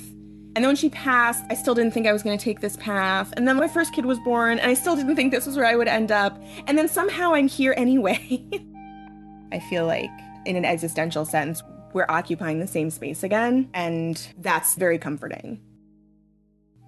And 0.57 0.65
then 0.65 0.67
when 0.67 0.77
she 0.77 0.89
passed, 0.89 1.45
I 1.51 1.55
still 1.55 1.75
didn't 1.75 1.95
think 1.95 2.09
I 2.09 2.13
was 2.13 2.25
going 2.25 2.37
to 2.37 2.45
take 2.45 2.61
this 2.61 2.77
path. 2.79 3.33
And 3.37 3.47
then 3.47 3.57
my 3.57 3.69
first 3.69 3.93
kid 3.93 4.07
was 4.07 4.19
born 4.21 4.59
and 4.59 4.69
I 4.69 4.75
still 4.75 4.97
didn't 4.97 5.15
think 5.15 5.31
this 5.31 5.47
was 5.47 5.57
where 5.57 5.67
I 5.67 5.77
would 5.77 5.87
end 5.87 6.11
up. 6.11 6.43
And 6.67 6.77
then 6.77 6.89
somehow 6.89 7.33
I'm 7.35 7.47
here 7.47 7.75
anyway. 7.77 8.43
I 9.53 9.61
feel 9.71 9.87
like 9.87 10.11
in 10.47 10.57
an 10.57 10.65
existential 10.65 11.25
sense, 11.25 11.63
we're 11.93 12.07
occupying 12.09 12.59
the 12.59 12.67
same 12.67 12.91
space 12.91 13.23
again, 13.23 13.71
and 13.73 14.35
that's 14.39 14.75
very 14.75 14.99
comforting. 14.99 15.61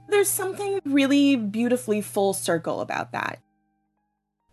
There's 0.09 0.29
something 0.29 0.81
really 0.85 1.37
beautifully 1.37 2.00
full 2.00 2.33
circle 2.33 2.81
about 2.81 3.12
that. 3.12 3.40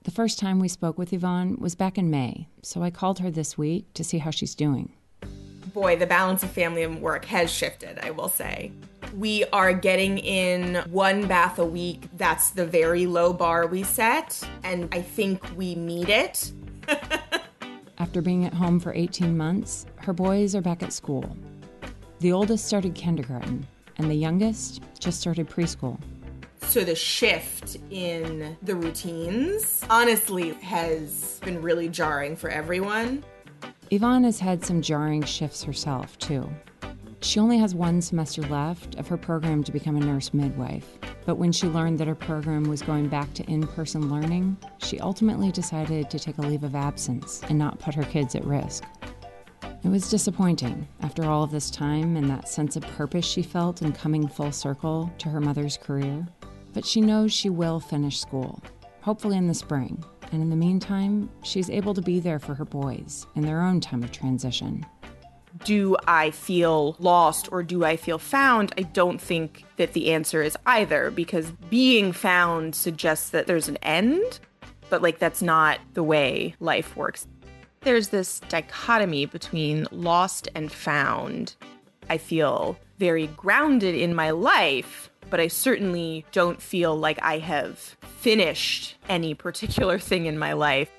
The 0.08 0.14
first 0.14 0.40
time 0.40 0.60
we 0.60 0.70
spoke 0.70 0.98
with 0.98 1.12
Yvonne 1.12 1.58
was 1.60 1.76
back 1.76 1.98
in 1.98 2.10
May, 2.10 2.48
so 2.62 2.82
I 2.82 2.90
called 2.90 3.20
her 3.20 3.30
this 3.30 3.58
week 3.58 3.94
to 3.94 4.06
see 4.06 4.20
how 4.20 4.32
she's 4.32 4.56
doing. 4.56 4.94
Boy, 5.74 5.98
the 5.98 6.08
balance 6.08 6.44
of 6.44 6.50
family 6.50 6.84
and 6.84 7.02
work 7.02 7.26
has 7.26 7.52
shifted, 7.52 8.00
I 8.00 8.12
will 8.12 8.30
say. 8.30 8.72
We 9.18 9.44
are 9.52 9.74
getting 9.74 10.18
in 10.18 10.76
one 10.92 11.28
bath 11.28 11.60
a 11.60 11.66
week. 11.66 12.08
That's 12.16 12.52
the 12.52 12.66
very 12.66 13.06
low 13.06 13.34
bar 13.34 13.68
we 13.68 13.84
set, 13.84 14.42
and 14.64 14.88
I 14.94 15.02
think 15.02 15.44
we 15.58 15.76
meet 15.76 16.08
it. 16.08 16.54
After 17.98 18.22
being 18.22 18.46
at 18.46 18.54
home 18.54 18.80
for 18.80 18.94
18 18.94 19.36
months, 19.36 19.88
her 19.98 20.14
boys 20.14 20.56
are 20.56 20.62
back 20.62 20.82
at 20.84 20.94
school. 20.94 21.36
The 22.22 22.32
oldest 22.32 22.66
started 22.66 22.96
kindergarten, 22.96 23.68
and 23.98 24.10
the 24.10 24.16
youngest 24.16 24.82
just 25.00 25.20
started 25.20 25.50
preschool. 25.50 26.00
So 26.62 26.84
the 26.84 26.96
shift 26.96 27.78
in 27.90 28.58
the 28.62 28.76
routines 28.76 29.84
honestly 29.90 30.54
has 30.56 31.40
been 31.44 31.62
really 31.62 31.90
jarring 31.90 32.36
for 32.36 32.50
everyone. 32.50 33.24
Yvonne 33.90 34.24
has 34.26 34.40
had 34.40 34.66
some 34.66 34.82
jarring 34.82 35.24
shifts 35.24 35.64
herself, 35.64 36.18
too. 36.20 36.50
She 37.22 37.40
only 37.40 37.58
has 37.58 37.74
one 37.74 38.02
semester 38.02 38.42
left 38.44 38.96
of 38.96 39.08
her 39.08 39.18
program 39.18 39.64
to 39.64 39.72
become 39.72 39.96
a 39.96 40.02
nurse 40.02 40.34
midwife, 40.34 40.88
but 41.26 41.38
when 41.38 41.52
she 41.52 41.68
learned 41.68 42.00
that 42.00 42.08
her 42.08 42.16
program 42.16 42.64
was 42.64 42.82
going 42.82 43.08
back 43.08 43.34
to 43.36 43.50
in 43.50 43.66
person 43.66 44.12
learning, 44.12 44.58
she 44.78 45.00
ultimately 45.00 45.52
decided 45.52 46.10
to 46.10 46.20
take 46.20 46.38
a 46.38 46.42
leave 46.42 46.64
of 46.64 46.76
absence 46.76 47.42
and 47.50 47.58
not 47.58 47.80
put 47.80 47.96
her 47.96 48.04
kids 48.04 48.36
at 48.36 48.46
risk. 48.46 48.84
It 49.84 49.90
was 49.90 50.10
disappointing 50.10 50.88
after 51.02 51.24
all 51.24 51.44
of 51.44 51.52
this 51.52 51.72
time 51.72 52.18
and 52.18 52.30
that 52.30 52.50
sense 52.50 52.76
of 52.76 52.84
purpose 52.84 53.26
she 53.26 53.42
felt 53.42 53.82
in 53.82 53.94
coming 53.94 54.28
full 54.28 54.52
circle 54.52 55.12
to 55.20 55.30
her 55.30 55.40
mother's 55.40 55.78
career 55.78 56.28
but 56.78 56.86
she 56.86 57.02
knows 57.02 57.34
she 57.34 57.50
will 57.50 57.80
finish 57.80 58.20
school, 58.20 58.62
hopefully 59.02 59.36
in 59.36 59.48
the 59.48 59.54
spring. 59.56 60.04
And 60.32 60.44
in 60.44 60.52
the 60.52 60.56
meantime, 60.56 61.28
she's 61.42 61.72
able 61.72 61.96
to 61.96 62.04
be 62.04 62.20
there 62.20 62.38
for 62.38 62.54
her 62.54 62.66
boys 62.66 63.26
in 63.34 63.42
their 63.42 63.64
own 63.64 63.82
time 63.82 64.04
of 64.04 64.12
transition. 64.12 64.86
Do 65.66 65.98
I 66.06 66.30
feel 66.30 66.96
lost 67.00 67.52
or 67.52 67.64
do 67.64 67.84
I 67.84 67.98
feel 67.98 68.20
found? 68.20 68.76
I 68.78 68.84
don't 68.84 69.20
think 69.20 69.66
that 69.78 69.94
the 69.94 70.14
answer 70.14 70.44
is 70.44 70.56
either 70.68 71.10
because 71.10 71.50
being 71.72 72.12
found 72.12 72.76
suggests 72.76 73.32
that 73.32 73.48
there's 73.48 73.70
an 73.70 73.78
end, 73.78 74.40
but 74.92 75.02
like 75.02 75.18
that's 75.18 75.42
not 75.42 75.80
the 75.96 76.04
way 76.04 76.54
life 76.60 76.96
works. 76.96 77.26
There's 77.82 78.10
this 78.10 78.40
dichotomy 78.50 79.26
between 79.26 79.88
lost 79.90 80.48
and 80.54 80.72
found. 80.72 81.56
I 82.08 82.20
feel 82.20 82.78
very 83.00 83.26
grounded 83.26 83.96
in 83.96 84.14
my 84.14 84.30
life, 84.30 85.10
but 85.30 85.40
I 85.40 85.48
certainly 85.48 86.26
don't 86.32 86.62
feel 86.62 86.96
like 86.96 87.20
I 87.22 87.40
have 87.40 87.78
finished 88.20 88.96
any 89.10 89.34
particular 89.34 90.00
thing 90.10 90.26
in 90.26 90.38
my 90.38 90.54
life. 90.54 90.90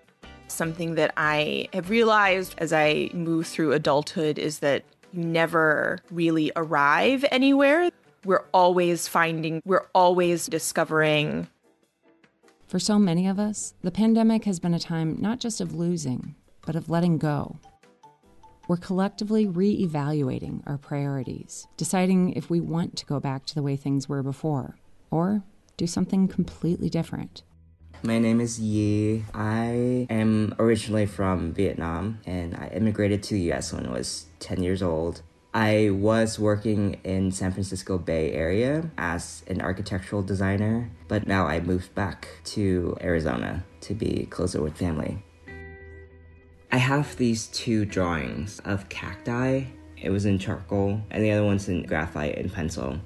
Something 0.49 0.95
that 0.95 1.13
I 1.17 1.69
have 1.73 1.91
realized 1.91 2.55
as 2.59 2.73
I 2.73 3.11
move 3.13 3.47
through 3.47 3.73
adulthood 3.73 4.39
is 4.39 4.61
that 4.61 4.85
you 5.13 5.25
never 5.25 5.99
really 6.11 6.53
arrive 6.57 7.25
anywhere. 7.31 7.91
We're 8.25 8.45
always 8.53 9.09
finding, 9.09 9.63
we're 9.65 9.87
always 9.95 10.47
discovering. 10.47 11.49
For 12.67 12.79
so 12.79 12.99
many 12.99 13.27
of 13.27 13.39
us, 13.39 13.75
the 13.83 13.91
pandemic 13.91 14.45
has 14.45 14.61
been 14.61 14.75
a 14.75 14.79
time 14.79 15.17
not 15.21 15.41
just 15.41 15.61
of 15.61 15.75
losing, 15.75 16.35
but 16.67 16.77
of 16.77 16.91
letting 16.91 17.19
go 17.19 17.57
we're 18.69 18.77
collectively 18.77 19.47
re 19.47 19.71
evaluating 19.71 20.63
our 20.67 20.77
priorities, 20.77 21.67
deciding 21.77 22.35
if 22.35 22.51
we 22.51 22.61
want 22.61 22.97
to 22.97 23.07
go 23.07 23.19
back 23.19 23.47
to 23.47 23.55
the 23.55 23.63
way 23.63 23.75
things 23.75 24.09
were 24.09 24.23
before 24.23 24.79
or 25.11 25.43
do 25.79 25.87
something 25.87 26.29
completely 26.29 26.91
different. 26.91 27.43
My 28.03 28.19
name 28.19 28.41
is 28.41 28.61
Yi. 28.61 29.25
I 29.35 30.07
am 30.11 30.55
originally 30.59 31.07
from 31.07 31.53
Vietnam 31.53 32.21
and 32.27 32.55
I 32.55 32.69
immigrated 32.75 33.23
to 33.25 33.35
the 33.35 33.53
US 33.53 33.73
when 33.73 33.87
I 33.87 33.91
was 33.91 34.27
10 34.41 34.63
years 34.63 34.83
old. 34.83 35.23
I 35.55 35.91
was 35.91 36.39
working 36.39 37.01
in 37.05 37.33
San 37.33 37.53
Francisco 37.53 37.97
Bay 37.97 38.33
Area 38.33 38.91
as 38.99 39.43
an 39.49 39.63
architectural 39.63 40.23
designer, 40.23 40.91
but 41.09 41.27
now 41.27 41.47
I 41.47 41.61
moved 41.61 41.95
back 41.95 42.29
to 42.45 42.97
Arizona 43.01 43.65
to 43.81 43.95
be 43.95 44.27
closer 44.31 44.61
with 44.61 44.77
family. 44.77 45.25
I 46.71 46.77
have 46.77 47.17
these 47.17 47.47
two 47.47 47.87
drawings 47.87 48.61
of 48.67 48.89
cacti. 48.91 49.65
It 49.97 50.11
was 50.11 50.27
in 50.27 50.39
charcoal, 50.39 51.01
and 51.11 51.25
the 51.25 51.31
other 51.31 51.45
one's 51.45 51.69
in 51.69 51.85
graphite 51.85 52.37
and 52.37 52.53
pencil. 52.53 53.01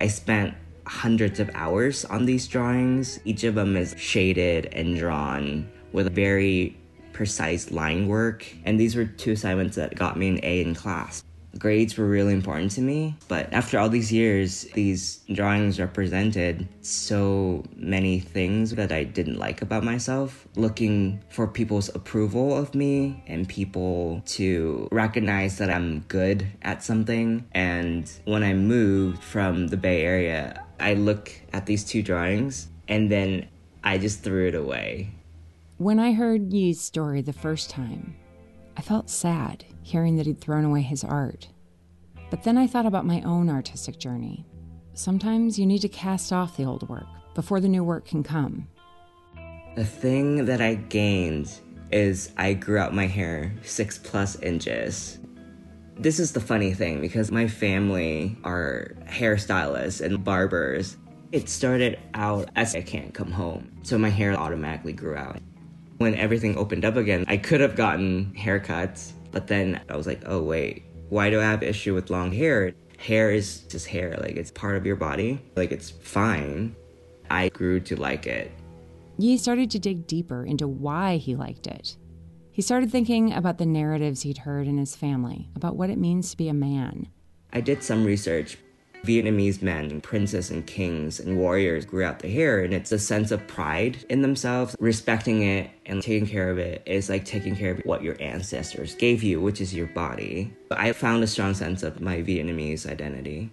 I 0.00 0.08
spent 0.08 0.54
hundreds 0.86 1.40
of 1.40 1.50
hours 1.54 2.04
on 2.04 2.26
these 2.26 2.46
drawings. 2.46 3.18
Each 3.24 3.44
of 3.44 3.54
them 3.54 3.76
is 3.76 3.94
shaded 3.96 4.66
and 4.72 4.96
drawn 4.96 5.70
with 5.92 6.14
very 6.14 6.76
precise 7.14 7.70
line 7.70 8.08
work, 8.08 8.46
and 8.64 8.78
these 8.78 8.94
were 8.94 9.06
two 9.06 9.32
assignments 9.32 9.76
that 9.76 9.94
got 9.94 10.18
me 10.18 10.28
an 10.28 10.40
A 10.42 10.60
in 10.60 10.74
class 10.74 11.24
grades 11.58 11.96
were 11.96 12.06
really 12.06 12.32
important 12.32 12.70
to 12.72 12.80
me. 12.80 13.16
But 13.28 13.52
after 13.52 13.78
all 13.78 13.88
these 13.88 14.12
years, 14.12 14.62
these 14.74 15.20
drawings 15.32 15.78
represented 15.78 16.68
so 16.80 17.64
many 17.76 18.20
things 18.20 18.74
that 18.74 18.92
I 18.92 19.04
didn't 19.04 19.38
like 19.38 19.62
about 19.62 19.84
myself. 19.84 20.46
Looking 20.56 21.22
for 21.28 21.46
people's 21.46 21.94
approval 21.94 22.56
of 22.56 22.74
me 22.74 23.22
and 23.26 23.48
people 23.48 24.22
to 24.26 24.88
recognize 24.90 25.58
that 25.58 25.70
I'm 25.70 26.00
good 26.08 26.46
at 26.62 26.82
something. 26.82 27.46
And 27.52 28.10
when 28.24 28.42
I 28.42 28.54
moved 28.54 29.22
from 29.22 29.68
the 29.68 29.76
Bay 29.76 30.02
Area, 30.02 30.64
I 30.80 30.94
look 30.94 31.32
at 31.52 31.66
these 31.66 31.84
two 31.84 32.02
drawings 32.02 32.68
and 32.88 33.10
then 33.10 33.48
I 33.84 33.98
just 33.98 34.22
threw 34.22 34.48
it 34.48 34.54
away. 34.54 35.10
When 35.78 35.98
I 35.98 36.12
heard 36.12 36.52
Yi's 36.52 36.80
story 36.80 37.22
the 37.22 37.32
first 37.32 37.70
time, 37.70 38.16
I 38.76 38.82
felt 38.82 39.10
sad 39.10 39.64
hearing 39.82 40.16
that 40.16 40.26
he'd 40.26 40.40
thrown 40.40 40.64
away 40.64 40.82
his 40.82 41.04
art. 41.04 41.48
But 42.30 42.42
then 42.42 42.56
I 42.56 42.66
thought 42.66 42.86
about 42.86 43.04
my 43.04 43.20
own 43.22 43.50
artistic 43.50 43.98
journey. 43.98 44.46
Sometimes 44.94 45.58
you 45.58 45.66
need 45.66 45.80
to 45.80 45.88
cast 45.88 46.32
off 46.32 46.56
the 46.56 46.64
old 46.64 46.88
work 46.88 47.06
before 47.34 47.60
the 47.60 47.68
new 47.68 47.84
work 47.84 48.06
can 48.06 48.22
come. 48.22 48.68
The 49.74 49.84
thing 49.84 50.44
that 50.44 50.60
I 50.60 50.74
gained 50.74 51.50
is 51.90 52.32
I 52.36 52.54
grew 52.54 52.78
out 52.78 52.94
my 52.94 53.06
hair 53.06 53.54
six 53.62 53.98
plus 53.98 54.36
inches. 54.40 55.18
This 55.98 56.18
is 56.18 56.32
the 56.32 56.40
funny 56.40 56.72
thing 56.74 57.00
because 57.00 57.30
my 57.30 57.46
family 57.46 58.36
are 58.44 58.94
hairstylists 59.06 60.00
and 60.00 60.24
barbers. 60.24 60.96
It 61.32 61.48
started 61.48 61.98
out 62.14 62.50
as 62.56 62.74
I 62.74 62.82
can't 62.82 63.14
come 63.14 63.30
home, 63.30 63.70
so 63.82 63.96
my 63.98 64.10
hair 64.10 64.34
automatically 64.34 64.92
grew 64.92 65.16
out. 65.16 65.38
When 65.98 66.14
everything 66.14 66.56
opened 66.56 66.84
up 66.84 66.96
again, 66.96 67.24
I 67.28 67.36
could 67.36 67.60
have 67.60 67.76
gotten 67.76 68.34
haircuts, 68.36 69.12
but 69.32 69.48
then 69.48 69.80
I 69.88 69.96
was 69.96 70.06
like, 70.06 70.22
oh 70.26 70.42
wait, 70.42 70.84
why 71.08 71.30
do 71.30 71.40
I 71.40 71.44
have 71.44 71.62
issue 71.62 71.94
with 71.94 72.10
long 72.10 72.30
hair? 72.32 72.72
Hair 72.98 73.32
is 73.32 73.62
just 73.62 73.86
hair, 73.88 74.16
like 74.20 74.36
it's 74.36 74.50
part 74.52 74.76
of 74.76 74.86
your 74.86 74.96
body, 74.96 75.42
like 75.56 75.72
it's 75.72 75.90
fine. 75.90 76.76
I 77.30 77.48
grew 77.48 77.80
to 77.80 77.96
like 77.96 78.26
it. 78.26 78.52
Yi 79.18 79.36
started 79.36 79.70
to 79.72 79.78
dig 79.78 80.06
deeper 80.06 80.44
into 80.44 80.68
why 80.68 81.16
he 81.16 81.34
liked 81.34 81.66
it. 81.66 81.96
He 82.50 82.62
started 82.62 82.90
thinking 82.90 83.32
about 83.32 83.58
the 83.58 83.66
narratives 83.66 84.22
he'd 84.22 84.38
heard 84.38 84.66
in 84.68 84.76
his 84.76 84.94
family 84.94 85.48
about 85.56 85.76
what 85.76 85.90
it 85.90 85.98
means 85.98 86.30
to 86.30 86.36
be 86.36 86.48
a 86.48 86.54
man. 86.54 87.08
I 87.52 87.60
did 87.60 87.82
some 87.82 88.04
research. 88.04 88.58
Vietnamese 89.04 89.62
men, 89.62 90.00
princes 90.00 90.50
and 90.50 90.64
kings 90.66 91.18
and 91.18 91.36
warriors 91.36 91.84
grew 91.84 92.04
out 92.04 92.20
their 92.20 92.30
hair, 92.30 92.60
and 92.60 92.72
it's 92.72 92.92
a 92.92 92.98
sense 92.98 93.32
of 93.32 93.44
pride 93.48 94.04
in 94.08 94.22
themselves. 94.22 94.76
Respecting 94.78 95.42
it 95.42 95.70
and 95.86 96.00
taking 96.00 96.26
care 96.26 96.50
of 96.50 96.58
it 96.58 96.82
is 96.86 97.08
like 97.08 97.24
taking 97.24 97.56
care 97.56 97.72
of 97.72 97.80
what 97.80 98.02
your 98.02 98.16
ancestors 98.20 98.94
gave 98.94 99.22
you, 99.24 99.40
which 99.40 99.60
is 99.60 99.74
your 99.74 99.88
body. 99.88 100.54
I 100.70 100.92
found 100.92 101.24
a 101.24 101.26
strong 101.26 101.54
sense 101.54 101.82
of 101.82 102.00
my 102.00 102.22
Vietnamese 102.22 102.88
identity. 102.88 103.50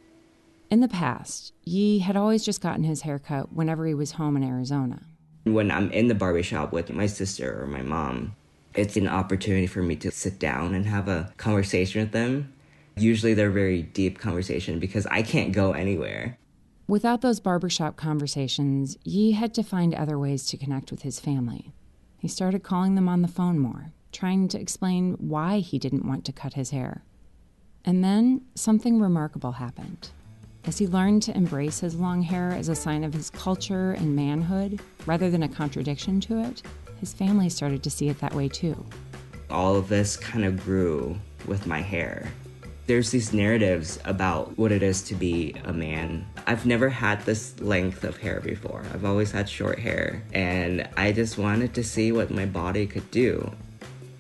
In 0.69 0.81
the 0.81 0.87
past, 0.87 1.53
Yi 1.65 1.99
had 1.99 2.15
always 2.15 2.45
just 2.45 2.61
gotten 2.61 2.83
his 2.83 3.01
hair 3.01 3.17
cut 3.17 3.51
whenever 3.51 3.87
he 3.87 3.95
was 3.95 4.11
home 4.11 4.37
in 4.37 4.43
Arizona. 4.43 5.01
When 5.45 5.71
I'm 5.71 5.89
in 5.91 6.09
the 6.09 6.15
barbershop 6.15 6.71
with 6.71 6.91
my 6.91 7.07
sister 7.07 7.59
or 7.59 7.65
my 7.65 7.81
mom, 7.81 8.35
it's 8.75 8.95
an 8.97 9.07
opportunity 9.07 9.65
for 9.65 9.81
me 9.81 9.95
to 9.95 10.11
sit 10.11 10.37
down 10.37 10.75
and 10.75 10.85
have 10.85 11.07
a 11.07 11.33
conversation 11.37 12.01
with 12.01 12.11
them 12.11 12.53
Usually 12.97 13.33
they're 13.33 13.51
very 13.51 13.81
deep 13.81 14.19
conversation 14.19 14.79
because 14.79 15.05
I 15.07 15.21
can't 15.21 15.53
go 15.53 15.71
anywhere. 15.71 16.37
Without 16.87 17.21
those 17.21 17.39
barbershop 17.39 17.95
conversations, 17.97 18.97
Yi 19.03 19.33
had 19.33 19.53
to 19.53 19.63
find 19.63 19.93
other 19.93 20.17
ways 20.17 20.47
to 20.47 20.57
connect 20.57 20.91
with 20.91 21.03
his 21.03 21.19
family. 21.19 21.71
He 22.17 22.27
started 22.27 22.63
calling 22.63 22.95
them 22.95 23.07
on 23.07 23.21
the 23.21 23.27
phone 23.27 23.59
more, 23.59 23.91
trying 24.11 24.47
to 24.49 24.59
explain 24.59 25.13
why 25.19 25.59
he 25.59 25.77
didn't 25.77 26.07
want 26.07 26.25
to 26.25 26.31
cut 26.31 26.55
his 26.55 26.71
hair. 26.71 27.03
And 27.85 28.03
then 28.03 28.41
something 28.55 28.99
remarkable 28.99 29.53
happened. 29.53 30.09
As 30.65 30.79
he 30.79 30.87
learned 30.87 31.23
to 31.23 31.37
embrace 31.37 31.79
his 31.79 31.95
long 31.95 32.23
hair 32.23 32.51
as 32.51 32.69
a 32.69 32.75
sign 32.75 33.03
of 33.03 33.13
his 33.13 33.29
culture 33.29 33.93
and 33.93 34.15
manhood, 34.15 34.81
rather 35.05 35.29
than 35.29 35.43
a 35.43 35.47
contradiction 35.47 36.19
to 36.21 36.39
it, 36.39 36.63
his 36.99 37.13
family 37.13 37.49
started 37.49 37.81
to 37.83 37.89
see 37.89 38.09
it 38.09 38.19
that 38.19 38.33
way 38.33 38.49
too. 38.49 38.83
All 39.49 39.75
of 39.75 39.87
this 39.87 40.17
kind 40.17 40.43
of 40.43 40.61
grew 40.63 41.17
with 41.45 41.65
my 41.65 41.81
hair 41.81 42.31
there's 42.89 43.11
these 43.11 43.33
narratives 43.33 43.99
about 44.03 44.57
what 44.57 44.71
it 44.71 44.81
is 44.81 45.03
to 45.03 45.13
be 45.13 45.53
a 45.63 45.71
man. 45.71 46.25
I've 46.47 46.65
never 46.65 46.89
had 46.89 47.23
this 47.23 47.59
length 47.59 48.03
of 48.03 48.17
hair 48.17 48.39
before. 48.39 48.83
I've 48.91 49.05
always 49.05 49.29
had 49.31 49.47
short 49.47 49.77
hair, 49.77 50.23
and 50.33 50.89
I 50.97 51.11
just 51.11 51.37
wanted 51.37 51.75
to 51.75 51.83
see 51.83 52.11
what 52.11 52.31
my 52.31 52.47
body 52.47 52.87
could 52.87 53.11
do. 53.11 53.51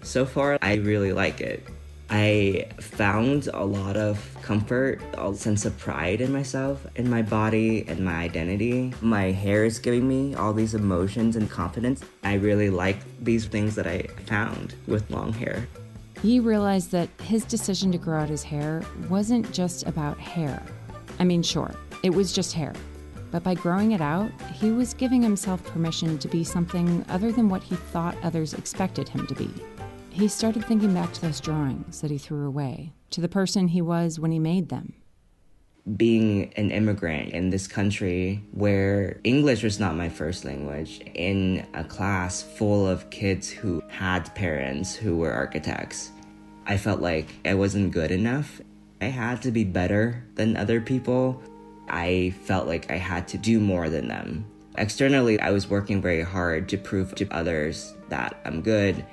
So 0.03 0.23
far, 0.23 0.59
I 0.61 0.75
really 0.75 1.13
like 1.13 1.41
it. 1.41 1.65
I 2.11 2.67
found 2.79 3.47
a 3.55 3.65
lot 3.65 3.97
of 3.97 4.23
comfort, 4.43 5.01
a 5.17 5.33
sense 5.33 5.65
of 5.65 5.75
pride 5.79 6.21
in 6.21 6.31
myself, 6.31 6.85
in 6.95 7.09
my 7.09 7.23
body, 7.23 7.85
and 7.87 8.05
my 8.05 8.17
identity. 8.17 8.93
My 9.01 9.31
hair 9.31 9.65
is 9.65 9.79
giving 9.79 10.07
me 10.07 10.35
all 10.35 10.53
these 10.53 10.75
emotions 10.75 11.35
and 11.35 11.49
confidence. 11.49 12.03
I 12.23 12.35
really 12.35 12.69
like 12.69 12.97
these 13.19 13.47
things 13.47 13.73
that 13.73 13.87
I 13.87 14.03
found 14.27 14.75
with 14.85 15.09
long 15.09 15.33
hair. 15.33 15.67
He 16.21 16.41
realized 16.41 16.91
that 16.91 17.09
his 17.21 17.45
decision 17.45 17.91
to 17.93 17.97
grow 17.97 18.19
out 18.19 18.29
his 18.29 18.43
hair 18.43 18.83
wasn't 19.09 19.51
just 19.53 19.87
about 19.87 20.19
hair. 20.19 20.61
I 21.17 21.23
mean, 21.23 21.41
sure, 21.41 21.73
it 22.03 22.09
was 22.09 22.33
just 22.33 22.53
hair. 22.53 22.73
But 23.31 23.43
by 23.43 23.53
growing 23.53 23.93
it 23.93 24.01
out, 24.01 24.31
he 24.53 24.71
was 24.71 24.93
giving 24.93 25.21
himself 25.21 25.63
permission 25.63 26.17
to 26.17 26.27
be 26.27 26.43
something 26.43 27.05
other 27.07 27.31
than 27.31 27.47
what 27.47 27.63
he 27.63 27.75
thought 27.75 28.17
others 28.21 28.53
expected 28.53 29.07
him 29.07 29.27
to 29.27 29.35
be. 29.35 29.49
He 30.09 30.27
started 30.27 30.65
thinking 30.65 30.93
back 30.93 31.13
to 31.13 31.21
those 31.21 31.39
drawings 31.39 32.01
that 32.01 32.11
he 32.11 32.17
threw 32.17 32.45
away, 32.45 32.91
to 33.11 33.21
the 33.21 33.29
person 33.29 33.69
he 33.69 33.81
was 33.81 34.19
when 34.19 34.31
he 34.31 34.39
made 34.39 34.67
them. 34.67 34.95
Being 35.95 36.53
an 36.55 36.71
immigrant 36.71 37.33
in 37.33 37.49
this 37.49 37.65
country 37.67 38.43
where 38.51 39.19
English 39.23 39.63
was 39.63 39.79
not 39.79 39.95
my 39.95 40.07
first 40.07 40.45
language, 40.45 41.01
in 41.15 41.65
a 41.73 41.83
class 41.83 42.43
full 42.43 42.87
of 42.87 43.09
kids 43.09 43.49
who 43.49 43.81
had 43.87 44.33
parents 44.35 44.93
who 44.93 45.17
were 45.17 45.31
architects, 45.31 46.11
I 46.67 46.77
felt 46.77 47.01
like 47.01 47.33
I 47.43 47.55
wasn't 47.55 47.91
good 47.91 48.11
enough. 48.11 48.61
I 49.01 49.05
had 49.05 49.41
to 49.41 49.51
be 49.51 49.63
better 49.63 50.23
than 50.35 50.57
other 50.57 50.79
people. 50.79 51.41
I 51.87 52.35
felt 52.43 52.67
like 52.67 52.91
I 52.91 52.97
had 52.97 53.27
to 53.29 53.37
do 53.37 53.59
more 53.59 53.89
than 53.89 54.09
them. 54.09 54.45
Externally, 54.77 55.39
I 55.39 55.49
was 55.49 55.69
working 55.69 56.01
very 56.01 56.21
hard 56.21 56.69
to 56.69 56.77
prove 56.77 57.15
to 57.15 57.27
others 57.31 57.95
that 58.09 58.39
I'm 58.45 58.61
good, 58.61 59.03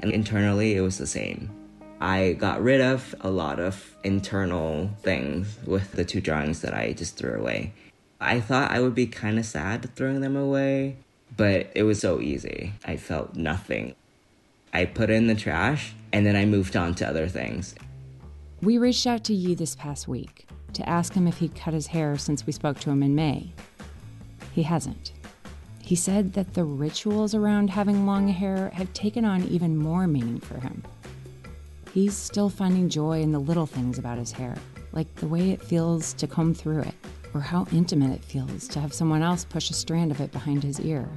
and 0.00 0.12
internally, 0.12 0.74
it 0.74 0.82
was 0.82 0.98
the 0.98 1.06
same. 1.06 1.50
I 2.00 2.34
got 2.34 2.62
rid 2.62 2.80
of 2.80 3.14
a 3.20 3.30
lot 3.30 3.58
of 3.58 3.96
internal 4.04 4.90
things 5.02 5.58
with 5.64 5.92
the 5.92 6.04
two 6.04 6.20
drawings 6.20 6.60
that 6.60 6.74
I 6.74 6.92
just 6.92 7.16
threw 7.16 7.38
away. 7.38 7.72
I 8.20 8.40
thought 8.40 8.70
I 8.70 8.80
would 8.80 8.94
be 8.94 9.06
kind 9.06 9.38
of 9.38 9.46
sad 9.46 9.94
throwing 9.96 10.20
them 10.20 10.36
away, 10.36 10.96
but 11.36 11.70
it 11.74 11.84
was 11.84 12.00
so 12.00 12.20
easy. 12.20 12.74
I 12.84 12.96
felt 12.96 13.34
nothing. 13.34 13.94
I 14.72 14.84
put 14.84 15.10
in 15.10 15.26
the 15.26 15.34
trash 15.34 15.94
and 16.12 16.26
then 16.26 16.36
I 16.36 16.44
moved 16.44 16.76
on 16.76 16.94
to 16.96 17.08
other 17.08 17.28
things. 17.28 17.74
We 18.62 18.78
reached 18.78 19.06
out 19.06 19.24
to 19.24 19.34
Yi 19.34 19.54
this 19.54 19.74
past 19.74 20.06
week 20.06 20.46
to 20.74 20.88
ask 20.88 21.14
him 21.14 21.26
if 21.26 21.38
he'd 21.38 21.54
cut 21.54 21.74
his 21.74 21.88
hair 21.88 22.18
since 22.18 22.46
we 22.46 22.52
spoke 22.52 22.78
to 22.80 22.90
him 22.90 23.02
in 23.02 23.14
May. 23.14 23.52
He 24.52 24.62
hasn't. 24.62 25.12
He 25.82 25.94
said 25.94 26.32
that 26.34 26.54
the 26.54 26.64
rituals 26.64 27.34
around 27.34 27.70
having 27.70 28.06
long 28.06 28.28
hair 28.28 28.70
have 28.74 28.92
taken 28.92 29.24
on 29.24 29.44
even 29.44 29.76
more 29.76 30.06
meaning 30.06 30.40
for 30.40 30.58
him. 30.58 30.82
He's 31.96 32.14
still 32.14 32.50
finding 32.50 32.90
joy 32.90 33.22
in 33.22 33.32
the 33.32 33.38
little 33.38 33.64
things 33.64 33.98
about 33.98 34.18
his 34.18 34.30
hair, 34.30 34.54
like 34.92 35.14
the 35.14 35.26
way 35.26 35.52
it 35.52 35.62
feels 35.62 36.12
to 36.12 36.26
comb 36.26 36.52
through 36.52 36.80
it, 36.80 36.94
or 37.32 37.40
how 37.40 37.66
intimate 37.72 38.10
it 38.10 38.22
feels 38.22 38.68
to 38.68 38.80
have 38.80 38.92
someone 38.92 39.22
else 39.22 39.46
push 39.46 39.70
a 39.70 39.72
strand 39.72 40.10
of 40.10 40.20
it 40.20 40.30
behind 40.30 40.62
his 40.62 40.78
ear. 40.78 41.08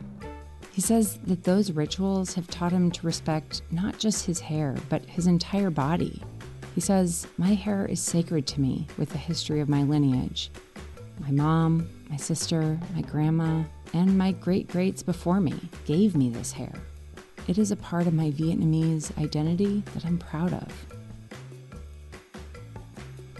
He 0.71 0.79
says 0.79 1.19
that 1.25 1.43
those 1.43 1.73
rituals 1.73 2.33
have 2.35 2.47
taught 2.47 2.71
him 2.71 2.91
to 2.91 3.05
respect 3.05 3.61
not 3.71 3.99
just 3.99 4.25
his 4.25 4.39
hair, 4.39 4.73
but 4.87 5.03
his 5.03 5.27
entire 5.27 5.69
body. 5.69 6.23
He 6.75 6.79
says, 6.79 7.27
My 7.37 7.55
hair 7.55 7.85
is 7.85 7.99
sacred 7.99 8.47
to 8.47 8.61
me 8.61 8.87
with 8.97 9.09
the 9.09 9.17
history 9.17 9.59
of 9.59 9.67
my 9.67 9.83
lineage. 9.83 10.49
My 11.19 11.31
mom, 11.31 11.89
my 12.09 12.15
sister, 12.15 12.79
my 12.95 13.01
grandma, 13.01 13.63
and 13.93 14.17
my 14.17 14.31
great 14.31 14.69
greats 14.69 15.03
before 15.03 15.41
me 15.41 15.59
gave 15.83 16.15
me 16.15 16.29
this 16.29 16.53
hair. 16.53 16.71
It 17.49 17.57
is 17.57 17.71
a 17.71 17.75
part 17.75 18.05
of 18.05 18.13
my 18.13 18.29
Vietnamese 18.29 19.17
identity 19.17 19.81
that 19.95 20.05
I'm 20.05 20.19
proud 20.19 20.53
of. 20.53 20.85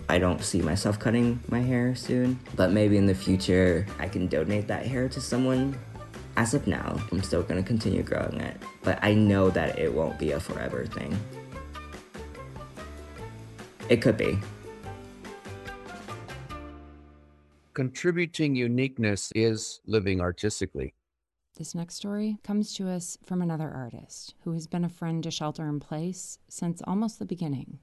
I 0.10 0.18
don't 0.18 0.44
see 0.44 0.64
myself 0.64 0.98
cutting 0.98 1.40
my 1.48 1.60
hair 1.60 1.94
soon, 1.94 2.40
but 2.56 2.72
maybe 2.72 2.98
in 2.98 3.06
the 3.06 3.14
future 3.14 3.86
I 4.00 4.08
can 4.08 4.26
donate 4.26 4.68
that 4.68 4.84
hair 4.88 5.10
to 5.10 5.22
someone. 5.22 5.78
As 6.38 6.56
of 6.56 6.66
now, 6.66 7.00
I'm 7.12 7.22
still 7.22 7.44
gonna 7.44 7.62
continue 7.62 8.02
growing 8.02 8.42
it, 8.42 8.58
but 8.82 8.98
I 9.04 9.14
know 9.14 9.52
that 9.52 9.78
it 9.78 9.94
won't 9.94 10.18
be 10.18 10.32
a 10.32 10.40
forever 10.40 10.88
thing. 10.88 11.16
It 13.90 13.98
could 13.98 14.18
be. 14.18 14.40
Contributing 17.76 18.56
uniqueness 18.56 19.32
is 19.36 19.82
living 19.86 20.20
artistically. 20.20 20.96
This 21.60 21.76
next 21.76 21.96
story 21.96 22.38
comes 22.42 22.74
to 22.76 22.88
us 22.88 23.18
from 23.26 23.42
another 23.42 23.70
artist 23.70 24.34
who 24.46 24.54
has 24.54 24.66
been 24.66 24.86
a 24.86 24.90
friend 24.90 25.22
to 25.24 25.30
Shelter 25.30 25.68
in 25.68 25.82
Place 25.82 26.40
since 26.48 26.82
almost 26.88 27.20
the 27.20 27.26
beginning. 27.26 27.80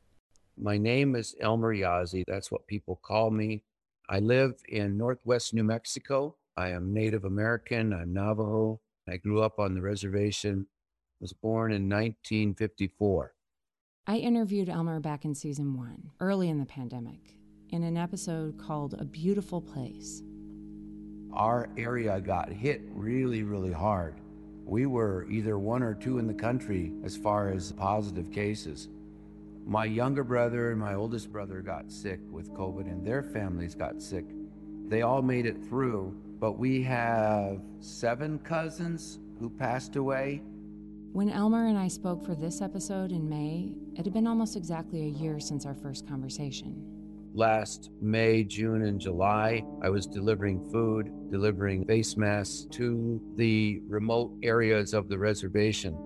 My 0.57 0.79
name 0.79 1.15
is 1.15 1.37
Elmer 1.43 1.77
Yazzie. 1.77 2.25
That's 2.27 2.51
what 2.51 2.67
people 2.67 2.99
call 3.05 3.31
me. 3.31 3.65
I 4.09 4.21
live 4.21 4.55
in 4.67 4.97
northwest 4.97 5.53
New 5.53 5.63
Mexico. 5.63 6.37
I 6.57 6.71
am 6.71 6.95
Native 6.95 7.27
American. 7.27 7.93
I'm 7.93 8.15
Navajo. 8.15 8.81
I 9.07 9.19
grew 9.19 9.43
up 9.43 9.59
on 9.59 9.75
the 9.75 9.83
reservation, 9.83 10.69
was 11.21 11.35
born 11.35 11.71
in 11.71 11.87
1954. 11.87 13.35
I 14.07 14.17
interviewed 14.17 14.71
Elmer 14.71 15.01
back 15.01 15.27
in 15.27 15.35
season 15.35 15.77
one, 15.77 16.13
early 16.19 16.49
in 16.49 16.61
the 16.61 16.65
pandemic, 16.65 17.37
in 17.69 17.83
an 17.83 17.99
episode 17.99 18.59
called 18.59 18.95
A 18.95 19.05
Beautiful 19.05 19.61
Place 19.61 20.23
our 21.37 21.69
area 21.77 22.21
got 22.21 22.51
hit 22.51 22.81
really, 22.95 23.43
really 23.43 23.73
hard. 23.73 24.15
We 24.65 24.87
were 24.87 25.27
either 25.31 25.59
one 25.59 25.83
or 25.83 25.95
two 25.95 26.19
in 26.19 26.27
the 26.27 26.35
country 26.35 26.93
as 27.05 27.17
far 27.17 27.51
as 27.51 27.73
positive 27.73 28.33
cases. 28.33 28.89
My 29.67 29.85
younger 29.85 30.25
brother 30.25 30.71
and 30.71 30.81
my 30.81 30.95
oldest 30.95 31.31
brother 31.31 31.61
got 31.61 31.93
sick 31.93 32.21
with 32.31 32.53
COVID, 32.53 32.87
and 32.87 33.07
their 33.07 33.23
families 33.23 33.75
got 33.75 34.01
sick. 34.01 34.25
They 34.89 35.03
all 35.03 35.23
made 35.23 35.47
it 35.47 35.65
through, 35.69 36.17
but 36.41 36.53
we 36.53 36.83
have 36.85 37.61
seven 37.81 38.39
cousins 38.41 39.19
who 39.39 39.51
passed 39.51 39.97
away. 39.97 40.43
When 41.13 41.31
Elmer 41.31 41.67
and 41.67 41.79
I 41.79 41.89
spoke 41.89 42.25
for 42.25 42.35
this 42.35 42.61
episode 42.61 43.11
in 43.13 43.29
May, 43.29 43.73
it 43.95 44.05
had 44.05 44.13
been 44.13 44.27
almost 44.27 44.57
exactly 44.57 45.03
a 45.03 45.09
year 45.09 45.41
since 45.41 45.67
our 45.67 45.75
first 45.75 46.09
conversation 46.09 46.96
last 47.37 47.91
May, 48.01 48.43
June, 48.43 48.83
and 48.85 48.99
July. 48.99 49.63
I 49.83 49.91
was 49.91 50.07
delivering 50.07 50.69
food, 50.71 51.31
delivering 51.31 51.85
face 51.85 52.17
masks 52.17 52.67
to 52.73 53.21
the 53.37 53.83
remote 53.87 54.33
areas 54.43 54.95
of 54.95 55.09
the 55.09 55.19
reservation. 55.19 55.97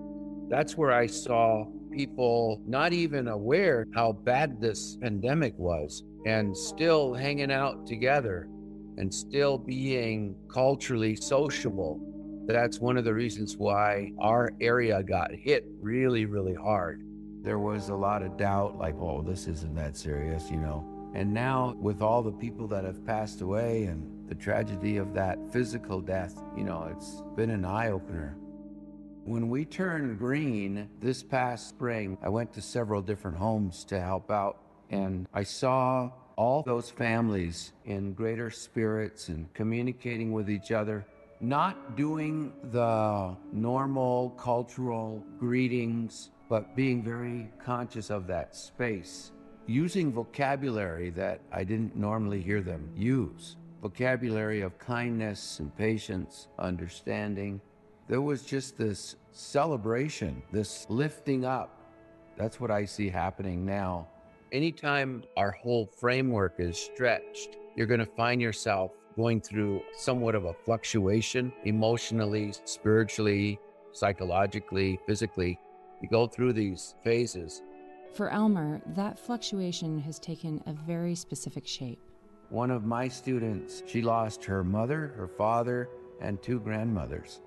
That's 0.49 0.77
where 0.77 0.91
I 0.91 1.07
saw 1.07 1.65
people 1.91 2.61
not 2.67 2.93
even 2.93 3.29
aware 3.29 3.87
how 3.93 4.11
bad 4.11 4.59
this 4.59 4.97
pandemic 5.01 5.53
was 5.57 6.03
and 6.25 6.55
still 6.55 7.13
hanging 7.13 7.51
out 7.51 7.87
together 7.87 8.47
and 8.97 9.13
still 9.13 9.57
being 9.57 10.35
culturally 10.53 11.15
sociable. 11.15 11.99
That's 12.45 12.79
one 12.79 12.97
of 12.97 13.05
the 13.05 13.13
reasons 13.13 13.55
why 13.55 14.11
our 14.19 14.51
area 14.59 15.01
got 15.03 15.31
hit 15.33 15.65
really, 15.79 16.25
really 16.25 16.53
hard. 16.53 17.03
There 17.43 17.59
was 17.59 17.89
a 17.89 17.95
lot 17.95 18.21
of 18.21 18.37
doubt 18.37 18.77
like, 18.77 18.95
oh, 18.99 19.23
this 19.23 19.47
isn't 19.47 19.73
that 19.75 19.97
serious, 19.97 20.51
you 20.51 20.57
know 20.57 21.00
And 21.13 21.33
now, 21.33 21.75
with 21.79 22.01
all 22.01 22.21
the 22.23 22.31
people 22.31 22.67
that 22.67 22.85
have 22.85 23.05
passed 23.05 23.41
away 23.41 23.83
and 23.83 24.29
the 24.29 24.35
tragedy 24.35 24.95
of 24.95 25.13
that 25.13 25.37
physical 25.51 25.99
death, 25.99 26.41
you 26.55 26.63
know, 26.63 26.89
it's 26.89 27.21
been 27.35 27.49
an 27.49 27.65
eye 27.65 27.91
opener. 27.91 28.37
When 29.25 29.49
we 29.49 29.65
turned 29.65 30.17
green 30.17 30.89
this 31.01 31.21
past 31.21 31.67
spring, 31.67 32.17
I 32.23 32.29
went 32.29 32.53
to 32.53 32.61
several 32.61 33.01
different 33.01 33.37
homes 33.37 33.83
to 33.85 33.99
help 33.99 34.31
out, 34.31 34.59
and 34.89 35.27
I 35.33 35.43
saw 35.43 36.11
all 36.37 36.63
those 36.63 36.89
families 36.89 37.73
in 37.83 38.13
greater 38.13 38.49
spirits 38.49 39.27
and 39.27 39.53
communicating 39.53 40.31
with 40.31 40.49
each 40.49 40.71
other, 40.71 41.05
not 41.41 41.97
doing 41.97 42.53
the 42.71 43.35
normal 43.51 44.29
cultural 44.31 45.25
greetings, 45.37 46.29
but 46.47 46.73
being 46.73 47.03
very 47.03 47.51
conscious 47.63 48.09
of 48.09 48.27
that 48.27 48.55
space 48.55 49.31
using 49.71 50.11
vocabulary 50.11 51.09
that 51.11 51.39
I 51.51 51.63
didn't 51.63 51.95
normally 51.95 52.41
hear 52.41 52.61
them 52.61 52.89
use 52.95 53.55
vocabulary 53.81 54.61
of 54.61 54.77
kindness 54.77 55.59
and 55.59 55.75
patience, 55.75 56.49
understanding. 56.59 57.59
There 58.07 58.21
was 58.21 58.43
just 58.43 58.77
this 58.77 59.15
celebration, 59.31 60.43
this 60.51 60.85
lifting 60.87 61.45
up. 61.45 61.81
That's 62.37 62.59
what 62.59 62.69
I 62.69 62.85
see 62.85 63.09
happening 63.09 63.65
now. 63.65 64.07
Anytime 64.51 65.23
our 65.35 65.51
whole 65.51 65.87
framework 65.87 66.55
is 66.59 66.77
stretched, 66.77 67.57
you're 67.75 67.87
going 67.87 68.01
to 68.01 68.05
find 68.05 68.39
yourself 68.39 68.91
going 69.15 69.41
through 69.41 69.81
somewhat 69.97 70.35
of 70.35 70.45
a 70.45 70.53
fluctuation 70.53 71.51
emotionally, 71.63 72.53
spiritually, 72.65 73.59
psychologically, 73.93 74.99
physically. 75.07 75.57
You 76.01 76.09
go 76.09 76.27
through 76.27 76.53
these 76.53 76.95
phases 77.03 77.63
for 78.13 78.29
Elmer, 78.29 78.81
that 78.95 79.17
fluctuation 79.17 79.99
has 79.99 80.19
taken 80.19 80.61
a 80.65 80.73
very 80.73 81.15
specific 81.15 81.65
shape. 81.65 81.99
One 82.49 82.69
of 82.69 82.83
my 82.83 83.07
students, 83.07 83.81
she 83.87 84.01
lost 84.01 84.43
her 84.43 84.63
mother, 84.63 85.13
her 85.15 85.27
father, 85.27 85.87
and 86.19 86.41
two 86.41 86.59
grandmothers. 86.59 87.41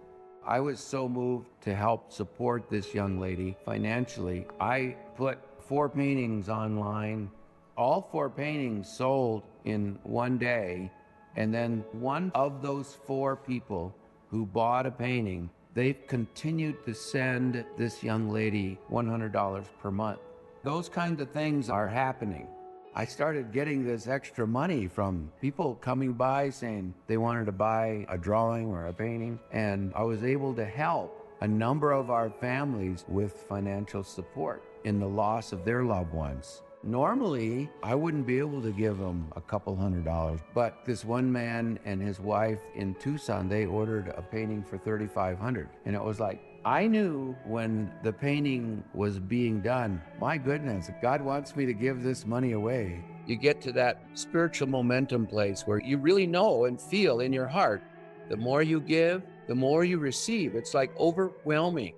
I 0.47 0.61
was 0.61 0.81
so 0.81 1.09
moved 1.09 1.49
to 1.63 1.75
help 1.75 2.13
support 2.13 2.71
this 2.71 2.95
young 2.95 3.21
lady 3.21 3.57
financially. 3.65 4.47
I 4.61 4.97
put 5.17 5.39
four 5.61 5.89
paintings 5.89 6.49
online. 6.49 7.31
All 7.77 8.01
four 8.01 8.31
paintings 8.31 8.89
sold 8.89 9.43
in 9.65 9.99
one 10.03 10.39
day. 10.39 10.91
And 11.37 11.53
then 11.53 11.85
one 11.93 12.31
of 12.35 12.63
those 12.63 12.97
four 13.07 13.37
people 13.37 13.95
who 14.31 14.47
bought 14.47 14.87
a 14.87 14.91
painting, 14.91 15.51
they've 15.75 16.07
continued 16.07 16.85
to 16.85 16.95
send 16.95 17.65
this 17.77 18.03
young 18.03 18.31
lady 18.31 18.79
$100 18.91 19.65
per 19.83 19.91
month. 19.91 20.21
Those 20.65 20.89
kinds 20.89 21.21
of 21.21 21.29
things 21.29 21.69
are 21.69 21.87
happening. 21.87 22.49
I 22.95 23.05
started 23.05 23.53
getting 23.53 23.85
this 23.85 24.09
extra 24.09 24.47
money 24.47 24.87
from 24.87 25.31
people 25.39 25.75
coming 25.75 26.15
by 26.15 26.49
saying 26.49 26.95
they 27.07 27.19
wanted 27.19 27.45
to 27.47 27.53
buy 27.53 28.07
a 28.09 28.17
drawing 28.17 28.69
or 28.69 28.87
a 28.87 28.93
painting, 28.95 29.39
and 29.53 29.93
I 29.95 30.05
was 30.05 30.25
able 30.25 30.55
to 30.55 30.65
help 30.65 31.29
a 31.43 31.47
number 31.47 31.93
of 31.93 32.11
our 32.11 32.31
families 32.31 33.05
with 33.09 33.45
financial 33.47 34.03
support 34.03 34.63
in 34.85 34.99
the 34.99 35.07
loss 35.07 35.53
of 35.53 35.67
their 35.67 35.85
loved 35.85 36.15
ones. 36.15 36.63
Normally, 36.83 37.69
I 37.83 37.95
wouldn't 37.95 38.27
be 38.27 38.39
able 38.39 38.63
to 38.63 38.73
give 38.73 38.97
them 38.97 39.31
a 39.37 39.43
couple 39.43 39.77
hundred 39.77 40.07
dollars, 40.07 40.41
but 40.55 40.83
this 40.87 41.05
one 41.05 41.31
man 41.31 41.79
and 41.85 42.01
his 42.01 42.21
wife 42.21 42.61
in 42.75 42.95
Tucson, 42.95 43.51
they 43.51 43.67
ordered 43.67 44.15
a 44.17 44.23
painting 44.23 44.63
for 44.63 44.79
3500 44.79 45.69
and 45.85 45.95
it 45.95 46.03
was 46.03 46.21
like 46.21 46.41
I 46.67 46.87
knew 46.87 47.37
when 47.45 47.93
the 48.03 48.13
painting 48.13 48.83
was 48.95 49.19
being 49.19 49.61
done, 49.61 50.01
my 50.19 50.39
goodness, 50.39 50.91
God 51.03 51.21
wants 51.21 51.55
me 51.55 51.67
to 51.67 51.75
give 51.75 52.03
this 52.03 52.25
money 52.25 52.53
away. 52.53 53.05
You 53.27 53.37
get 53.37 53.61
to 53.63 53.73
that 53.73 54.01
spiritual 54.15 54.69
momentum 54.69 55.27
place 55.27 55.67
where 55.67 55.79
you 55.79 55.99
really 55.99 56.27
know 56.27 56.65
and 56.65 56.81
feel 56.81 57.21
in 57.21 57.35
your 57.35 57.47
heart 57.47 57.83
the 58.31 58.37
more 58.39 58.63
you 58.63 58.81
give, 58.81 59.23
the 59.47 59.55
more 59.55 59.85
you 59.85 59.99
receive. 59.99 60.55
It's 60.55 60.73
like 60.73 60.99
overwhelming. 60.99 61.93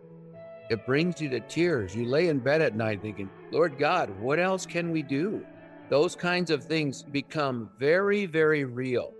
It 0.68 0.84
brings 0.84 1.20
you 1.20 1.28
to 1.28 1.38
tears. 1.38 1.94
You 1.94 2.06
lay 2.06 2.26
in 2.26 2.40
bed 2.40 2.60
at 2.60 2.74
night 2.74 3.00
thinking, 3.00 3.30
Lord 3.52 3.78
God, 3.78 4.10
what 4.18 4.40
else 4.40 4.66
can 4.66 4.90
we 4.90 5.02
do? 5.02 5.46
Those 5.90 6.16
kinds 6.16 6.50
of 6.50 6.64
things 6.64 7.04
become 7.04 7.70
very, 7.78 8.26
very 8.26 8.64
real. 8.64 9.12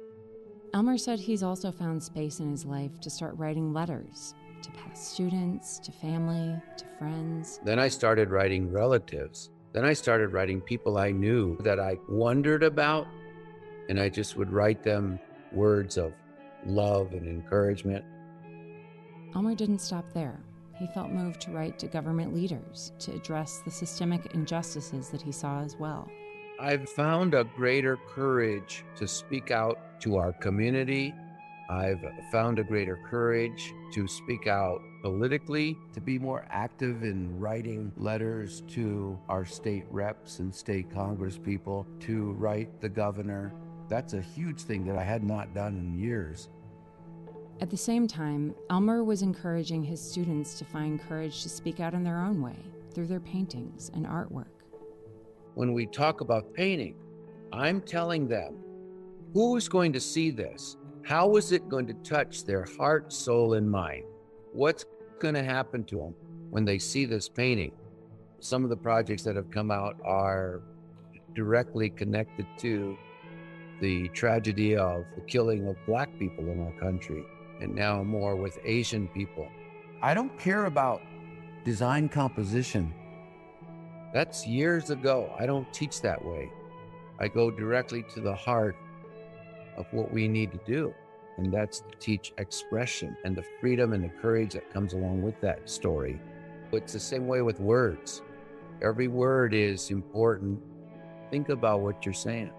Elmer 0.75 0.99
said 0.99 1.21
he's 1.21 1.45
also 1.45 1.71
found 1.71 2.03
space 2.03 2.41
in 2.41 2.51
his 2.51 2.65
life 2.65 3.01
to 3.01 3.11
start 3.11 3.37
writing 3.37 3.73
letters 3.73 4.35
to 4.67 4.73
past 4.73 5.13
students, 5.13 5.79
to 5.79 5.93
family, 5.93 6.61
to 6.77 6.85
friends. 6.99 7.61
Then 7.65 7.79
I 7.79 7.89
started 7.89 8.31
writing 8.31 8.73
relatives. 8.73 9.51
Then 9.73 9.85
I 9.85 9.93
started 9.93 10.33
writing 10.33 10.61
people 10.61 10.99
I 10.99 11.13
knew 11.13 11.57
that 11.61 11.79
I 11.79 11.99
wondered 12.09 12.65
about, 12.65 13.07
and 13.89 14.01
I 14.01 14.09
just 14.09 14.37
would 14.37 14.53
write 14.53 14.83
them 14.83 15.21
words 15.53 15.97
of 15.97 16.13
love 16.65 17.13
and 17.13 17.29
encouragement. 17.29 18.05
Elmer 19.35 19.55
didn't 19.55 19.81
stop 19.81 20.13
there. 20.13 20.41
He 20.79 20.87
felt 20.89 21.11
moved 21.11 21.41
to 21.43 21.53
write 21.53 21.79
to 21.79 21.87
government 21.87 22.35
leaders 22.35 22.93
to 22.99 23.15
address 23.15 23.63
the 23.65 23.71
systemic 23.71 24.35
injustices 24.35 25.11
that 25.11 25.23
he 25.23 25.31
saw 25.31 25.61
as 25.61 25.77
well. 25.77 26.11
I've 26.59 26.89
found 26.89 27.35
a 27.35 27.45
greater 27.45 27.99
courage 28.09 28.85
to 28.97 29.07
speak 29.07 29.51
out 29.51 30.01
to 30.01 30.17
our 30.17 30.33
community 30.33 31.15
I've 31.69 32.05
found 32.31 32.59
a 32.59 32.65
greater 32.65 32.97
courage 33.09 33.75
to 33.93 34.07
speak 34.07 34.47
out 34.47 34.81
politically, 35.03 35.77
to 35.95 36.01
be 36.01 36.19
more 36.19 36.47
active 36.49 37.03
in 37.03 37.39
writing 37.41 37.93
letters 37.97 38.63
to 38.69 39.19
our 39.29 39.45
state 39.45 39.85
reps 39.91 40.39
and 40.39 40.55
state 40.55 40.89
congresspeople, 40.91 41.87
to 42.01 42.33
write 42.33 42.81
the 42.81 42.89
governor. 42.89 43.53
That's 43.89 44.15
a 44.15 44.21
huge 44.21 44.63
thing 44.63 44.85
that 44.87 44.97
I 44.97 45.03
had 45.03 45.25
not 45.25 45.55
done 45.55 45.77
in 45.77 45.99
years. 45.99 46.51
At 47.61 47.71
the 47.71 47.77
same 47.77 48.07
time, 48.07 48.55
Elmer 48.71 49.03
was 49.03 49.23
encouraging 49.23 49.83
his 49.83 50.01
students 50.01 50.59
to 50.59 50.65
find 50.65 51.01
courage 51.01 51.43
to 51.43 51.49
speak 51.49 51.81
out 51.81 51.95
in 51.95 52.05
their 52.05 52.21
own 52.21 52.43
way 52.43 52.57
through 52.93 53.07
their 53.07 53.21
paintings 53.21 53.91
and 53.95 54.07
artwork. 54.07 54.47
When 55.55 55.73
we 55.73 55.87
talk 55.87 56.21
about 56.21 56.53
painting, 56.53 56.97
I'm 57.53 57.81
telling 57.81 58.29
them 58.29 58.57
who's 59.33 59.69
going 59.69 59.93
to 59.95 60.01
see 60.01 60.31
this? 60.31 60.77
How 61.07 61.37
is 61.37 61.53
it 61.53 61.69
going 61.69 61.87
to 61.87 61.95
touch 61.95 62.43
their 62.43 62.67
heart, 62.77 63.13
soul, 63.13 63.55
and 63.55 63.71
mind? 63.71 64.03
What's 64.53 64.87
going 65.21 65.35
to 65.35 65.45
happen 65.45 65.85
to 65.85 65.99
them 65.99 66.15
when 66.51 66.65
they 66.65 66.81
see 66.81 67.05
this 67.05 67.29
painting? 67.29 67.71
Some 68.41 68.65
of 68.65 68.71
the 68.71 68.77
projects 68.77 69.23
that 69.23 69.37
have 69.37 69.49
come 69.49 69.71
out 69.71 70.01
are 70.05 70.63
directly 71.33 71.91
connected 71.91 72.45
to 72.59 72.99
the 73.81 74.09
tragedy 74.09 74.77
of 74.77 75.05
the 75.15 75.21
killing 75.21 75.69
of 75.69 75.77
black 75.87 76.11
people 76.19 76.49
in 76.49 76.61
our 76.61 76.73
country, 76.81 77.25
and 77.61 77.73
now 77.73 78.03
more 78.03 78.35
with 78.35 78.59
Asian 78.65 79.07
people. 79.07 79.47
I 80.03 80.13
don't 80.13 80.37
care 80.41 80.65
about 80.65 81.03
design 81.65 82.09
composition. 82.09 82.93
That's 84.13 84.45
years 84.45 84.91
ago. 84.91 85.33
I 85.39 85.47
don't 85.47 85.73
teach 85.73 86.01
that 86.01 86.25
way. 86.25 86.51
I 87.21 87.29
go 87.29 87.49
directly 87.49 88.05
to 88.13 88.21
the 88.21 88.35
heart 88.35 88.75
of 89.77 89.87
what 89.93 90.13
we 90.13 90.29
need 90.29 90.53
to 90.53 90.61
do. 90.67 90.95
And 91.39 91.53
that's 91.53 91.81
to 91.81 91.97
teach 91.99 92.33
expression 92.39 93.17
and 93.25 93.37
the 93.37 93.45
freedom 93.61 93.93
and 93.93 94.03
the 94.03 94.09
courage 94.09 94.55
that 94.55 94.73
comes 94.73 94.95
along 94.95 95.23
with 95.23 95.41
that 95.43 95.69
story. 95.69 96.21
It's 96.73 96.93
the 96.93 97.01
same 97.01 97.27
way 97.27 97.43
with 97.43 97.61
words. 97.61 98.23
Every 98.83 99.09
word 99.09 99.55
is 99.55 99.91
important. 99.91 100.61
Think 101.31 101.49
about 101.49 101.81
what 101.81 102.05
you're 102.05 102.15
saying. 102.15 102.51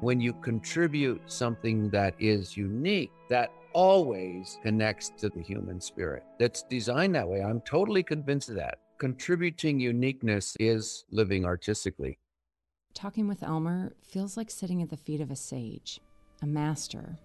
When 0.00 0.20
you 0.20 0.32
contribute 0.32 1.22
something 1.26 1.88
that 1.90 2.14
is 2.18 2.56
unique, 2.56 3.10
that 3.30 3.50
always 3.72 4.58
connects 4.62 5.10
to 5.18 5.28
the 5.28 5.42
human 5.42 5.80
spirit. 5.80 6.24
That's 6.38 6.62
designed 6.62 7.14
that 7.14 7.28
way. 7.28 7.42
I'm 7.42 7.60
totally 7.62 8.02
convinced 8.02 8.48
of 8.48 8.56
that. 8.56 8.78
Contributing 8.98 9.80
uniqueness 9.80 10.56
is 10.60 11.04
living 11.10 11.44
artistically. 11.44 12.18
Talking 12.94 13.26
with 13.26 13.42
Elmer 13.42 13.92
feels 14.02 14.36
like 14.36 14.50
sitting 14.50 14.80
at 14.80 14.90
the 14.90 14.96
feet 14.96 15.20
of 15.20 15.30
a 15.30 15.36
sage 15.36 16.00
a 16.44 16.46
master. 16.46 17.18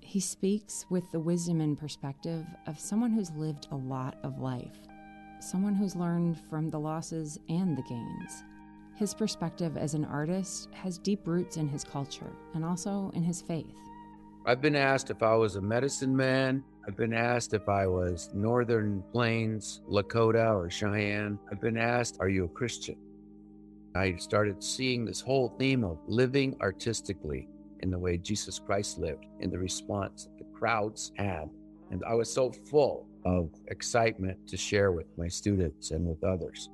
He 0.00 0.18
speaks 0.18 0.86
with 0.90 1.08
the 1.12 1.20
wisdom 1.20 1.60
and 1.60 1.78
perspective 1.78 2.44
of 2.66 2.80
someone 2.80 3.12
who's 3.12 3.30
lived 3.30 3.68
a 3.70 3.76
lot 3.76 4.18
of 4.24 4.40
life, 4.40 4.88
someone 5.38 5.76
who's 5.76 5.94
learned 5.94 6.36
from 6.50 6.68
the 6.68 6.80
losses 6.80 7.38
and 7.48 7.78
the 7.78 7.82
gains. 7.82 8.42
His 8.96 9.14
perspective 9.14 9.76
as 9.76 9.94
an 9.94 10.04
artist 10.04 10.68
has 10.72 10.98
deep 10.98 11.28
roots 11.28 11.58
in 11.58 11.68
his 11.68 11.84
culture 11.84 12.32
and 12.54 12.64
also 12.64 13.12
in 13.14 13.22
his 13.22 13.40
faith. 13.40 13.76
I've 14.44 14.60
been 14.60 14.74
asked 14.74 15.10
if 15.10 15.22
I 15.22 15.36
was 15.36 15.54
a 15.54 15.60
medicine 15.60 16.16
man. 16.16 16.64
I've 16.88 16.96
been 16.96 17.14
asked 17.14 17.54
if 17.54 17.68
I 17.68 17.86
was 17.86 18.30
Northern 18.34 19.04
Plains, 19.12 19.80
Lakota, 19.88 20.56
or 20.56 20.68
Cheyenne. 20.70 21.38
I've 21.52 21.60
been 21.60 21.78
asked, 21.78 22.16
Are 22.18 22.28
you 22.28 22.46
a 22.46 22.48
Christian? 22.48 22.96
I 23.94 24.16
started 24.16 24.60
seeing 24.60 25.04
this 25.04 25.20
whole 25.20 25.54
theme 25.56 25.84
of 25.84 26.00
living 26.08 26.56
artistically 26.60 27.46
in 27.86 27.92
the 27.92 27.98
way 27.98 28.18
Jesus 28.18 28.58
Christ 28.58 28.98
lived, 28.98 29.26
in 29.38 29.48
the 29.48 29.58
response 29.58 30.28
the 30.38 30.44
crowds 30.58 31.12
had. 31.16 31.48
And 31.92 32.02
I 32.04 32.14
was 32.14 32.28
so 32.28 32.50
full 32.50 33.06
of 33.24 33.50
excitement 33.68 34.36
to 34.48 34.56
share 34.56 34.90
with 34.90 35.06
my 35.16 35.28
students 35.28 35.92
and 35.92 36.04
with 36.04 36.24
others. 36.24 36.68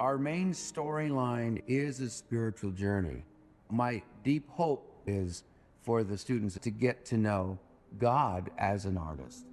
Our 0.00 0.16
main 0.16 0.52
storyline 0.52 1.62
is 1.66 2.00
a 2.00 2.08
spiritual 2.08 2.70
journey. 2.70 3.22
My 3.70 4.02
deep 4.24 4.48
hope 4.48 5.02
is 5.06 5.44
for 5.82 6.02
the 6.02 6.16
students 6.16 6.58
to 6.58 6.70
get 6.70 7.04
to 7.06 7.18
know 7.18 7.58
God 7.98 8.50
as 8.56 8.86
an 8.86 8.96
artist 8.96 9.44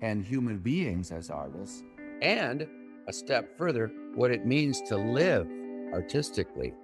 and 0.00 0.24
human 0.24 0.58
beings 0.58 1.12
as 1.12 1.30
artists, 1.30 1.84
and 2.20 2.66
a 3.06 3.12
step 3.12 3.56
further, 3.56 3.92
what 4.16 4.32
it 4.32 4.44
means 4.44 4.82
to 4.82 4.96
live 4.96 5.48
artistically, 5.92 6.74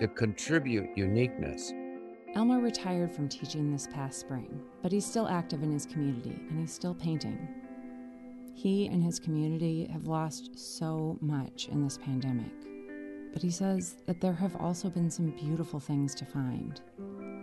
to 0.00 0.08
contribute 0.08 0.90
uniqueness. 0.96 1.72
Elmer 2.36 2.60
retired 2.60 3.10
from 3.10 3.28
teaching 3.28 3.72
this 3.72 3.88
past 3.88 4.20
spring, 4.20 4.62
but 4.82 4.92
he's 4.92 5.04
still 5.04 5.26
active 5.26 5.64
in 5.64 5.72
his 5.72 5.84
community 5.84 6.40
and 6.48 6.60
he's 6.60 6.72
still 6.72 6.94
painting. 6.94 7.48
He 8.54 8.86
and 8.86 9.02
his 9.02 9.18
community 9.18 9.88
have 9.92 10.06
lost 10.06 10.56
so 10.56 11.18
much 11.20 11.66
in 11.72 11.82
this 11.82 11.98
pandemic, 11.98 12.52
but 13.32 13.42
he 13.42 13.50
says 13.50 13.96
that 14.06 14.20
there 14.20 14.32
have 14.32 14.54
also 14.56 14.88
been 14.88 15.10
some 15.10 15.30
beautiful 15.30 15.80
things 15.80 16.14
to 16.16 16.24
find. 16.24 16.80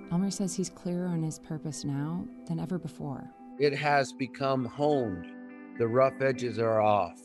Elmer 0.10 0.32
says 0.32 0.56
he's 0.56 0.70
clearer 0.70 1.08
on 1.08 1.22
his 1.22 1.38
purpose 1.38 1.84
now 1.84 2.24
than 2.48 2.60
ever 2.60 2.80
before. 2.80 3.30
It 3.60 3.76
has 3.76 4.14
become 4.14 4.64
honed. 4.64 5.28
The 5.78 5.88
rough 5.88 6.22
edges 6.22 6.60
are 6.60 6.82
off. 6.82 7.20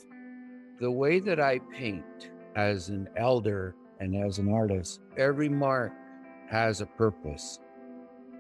The 0.81 0.90
way 0.90 1.20
that 1.20 1.38
I 1.38 1.61
paint 1.72 2.31
as 2.57 2.88
an 2.88 3.09
elder 3.16 3.77
and 4.01 4.16
as 4.16 4.38
an 4.38 4.53
artist, 4.53 5.01
every 5.16 5.48
mark 5.48 5.92
has 6.52 6.82
a 6.82 6.86
purpose. 6.86 7.58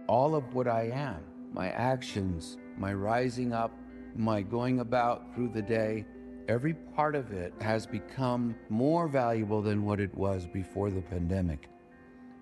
All 0.06 0.34
of 0.34 0.54
what 0.54 0.68
I 0.68 0.90
am, 0.92 1.24
my 1.54 1.70
actions, 1.70 2.58
my 2.76 2.92
rising 2.92 3.54
up, 3.54 3.72
my 4.14 4.42
going 4.42 4.80
about 4.80 5.34
through 5.34 5.48
the 5.48 5.62
day, 5.62 6.04
every 6.46 6.74
part 6.74 7.14
of 7.14 7.32
it 7.32 7.54
has 7.62 7.86
become 7.86 8.54
more 8.68 9.08
valuable 9.08 9.62
than 9.62 9.82
what 9.82 9.98
it 9.98 10.14
was 10.14 10.46
before 10.46 10.90
the 10.90 11.00
pandemic. 11.00 11.70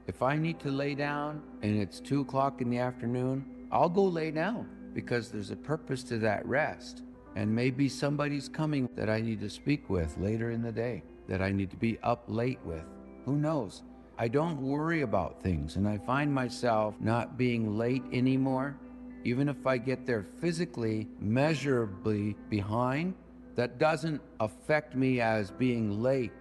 If 0.09 0.23
I 0.23 0.37
need 0.37 0.59
to 0.59 0.73
lay 0.73 0.97
down 0.97 1.41
and 1.63 1.81
it's 1.81 2.01
two 2.01 2.23
o'clock 2.23 2.61
in 2.61 2.69
the 2.69 2.79
afternoon, 2.79 3.45
I'll 3.71 3.89
go 3.89 4.03
lay 4.03 4.33
down 4.33 4.69
because 4.93 5.31
there's 5.31 5.53
a 5.53 5.57
purpose 5.57 6.03
to 6.05 6.19
that 6.19 6.45
rest. 6.47 7.05
And 7.37 7.55
maybe 7.55 7.89
somebody's 7.89 8.49
coming 8.49 8.89
that 8.97 9.09
I 9.09 9.21
need 9.21 9.41
to 9.43 9.49
speak 9.49 9.89
with 9.89 10.19
later 10.19 10.51
in 10.51 10.63
the 10.63 10.73
day, 10.73 11.05
that 11.29 11.41
I 11.41 11.53
need 11.53 11.71
to 11.71 11.77
be 11.77 11.97
up 12.03 12.25
late 12.27 12.59
with. 12.65 12.83
Who 13.25 13.37
knows? 13.37 13.85
I 14.21 14.29
don't 14.29 14.61
worry 14.61 15.01
about 15.01 15.43
things, 15.43 15.77
and 15.77 15.89
I 15.89 15.97
find 15.97 16.31
myself 16.31 16.95
not 17.01 17.39
being 17.39 17.79
late 17.79 18.03
anymore. 18.13 18.77
Even 19.25 19.49
if 19.49 19.67
I 19.67 19.79
get 19.79 20.05
there 20.05 20.27
physically, 20.43 21.09
measurably 21.19 22.37
behind, 22.51 23.15
that 23.55 23.79
doesn't 23.79 24.21
affect 24.39 24.95
me 24.95 25.23
as 25.23 25.51
being 25.51 26.03
late 26.03 26.33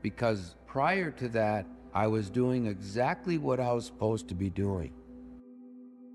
because 0.00 0.56
prior 0.66 1.10
to 1.10 1.28
that, 1.28 1.66
I 1.92 2.06
was 2.06 2.30
doing 2.30 2.68
exactly 2.68 3.36
what 3.36 3.60
I 3.60 3.70
was 3.70 3.84
supposed 3.84 4.28
to 4.28 4.34
be 4.34 4.48
doing. 4.48 4.94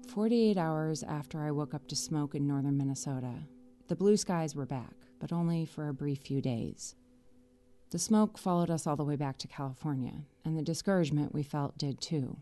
48 0.08 0.58
hours 0.58 1.04
after 1.04 1.40
I 1.44 1.52
woke 1.52 1.76
up 1.76 1.88
to 1.90 1.96
smoke 1.96 2.34
in 2.34 2.48
northern 2.48 2.78
Minnesota, 2.78 3.36
the 3.90 3.96
blue 3.96 4.18
skies 4.18 4.56
were 4.56 4.66
back, 4.66 4.96
but 5.20 5.32
only 5.32 5.66
for 5.66 5.90
a 5.90 5.94
brief 5.94 6.22
few 6.22 6.42
days. 6.42 6.96
The 7.92 8.00
smoke 8.00 8.38
followed 8.38 8.70
us 8.70 8.88
all 8.88 8.96
the 8.96 9.04
way 9.04 9.18
back 9.18 9.38
to 9.40 9.50
California, 9.50 10.24
and 10.46 10.58
the 10.58 10.62
discouragement 10.62 11.34
we 11.34 11.44
felt 11.44 11.78
did 11.78 12.00
too. 12.00 12.38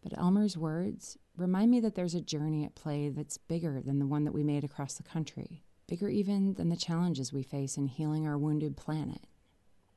But 0.00 0.16
Elmer's 0.16 0.56
words 0.56 1.18
remind 1.36 1.72
me 1.72 1.80
that 1.80 1.96
there's 1.96 2.14
a 2.14 2.20
journey 2.20 2.64
at 2.64 2.76
play 2.76 3.08
that's 3.08 3.36
bigger 3.36 3.80
than 3.80 3.98
the 3.98 4.06
one 4.06 4.22
that 4.22 4.32
we 4.32 4.44
made 4.44 4.62
across 4.62 4.94
the 4.94 5.02
country, 5.02 5.64
bigger 5.88 6.08
even 6.08 6.54
than 6.54 6.68
the 6.68 6.76
challenges 6.76 7.32
we 7.32 7.42
face 7.42 7.76
in 7.76 7.88
healing 7.88 8.28
our 8.28 8.38
wounded 8.38 8.76
planet. 8.76 9.26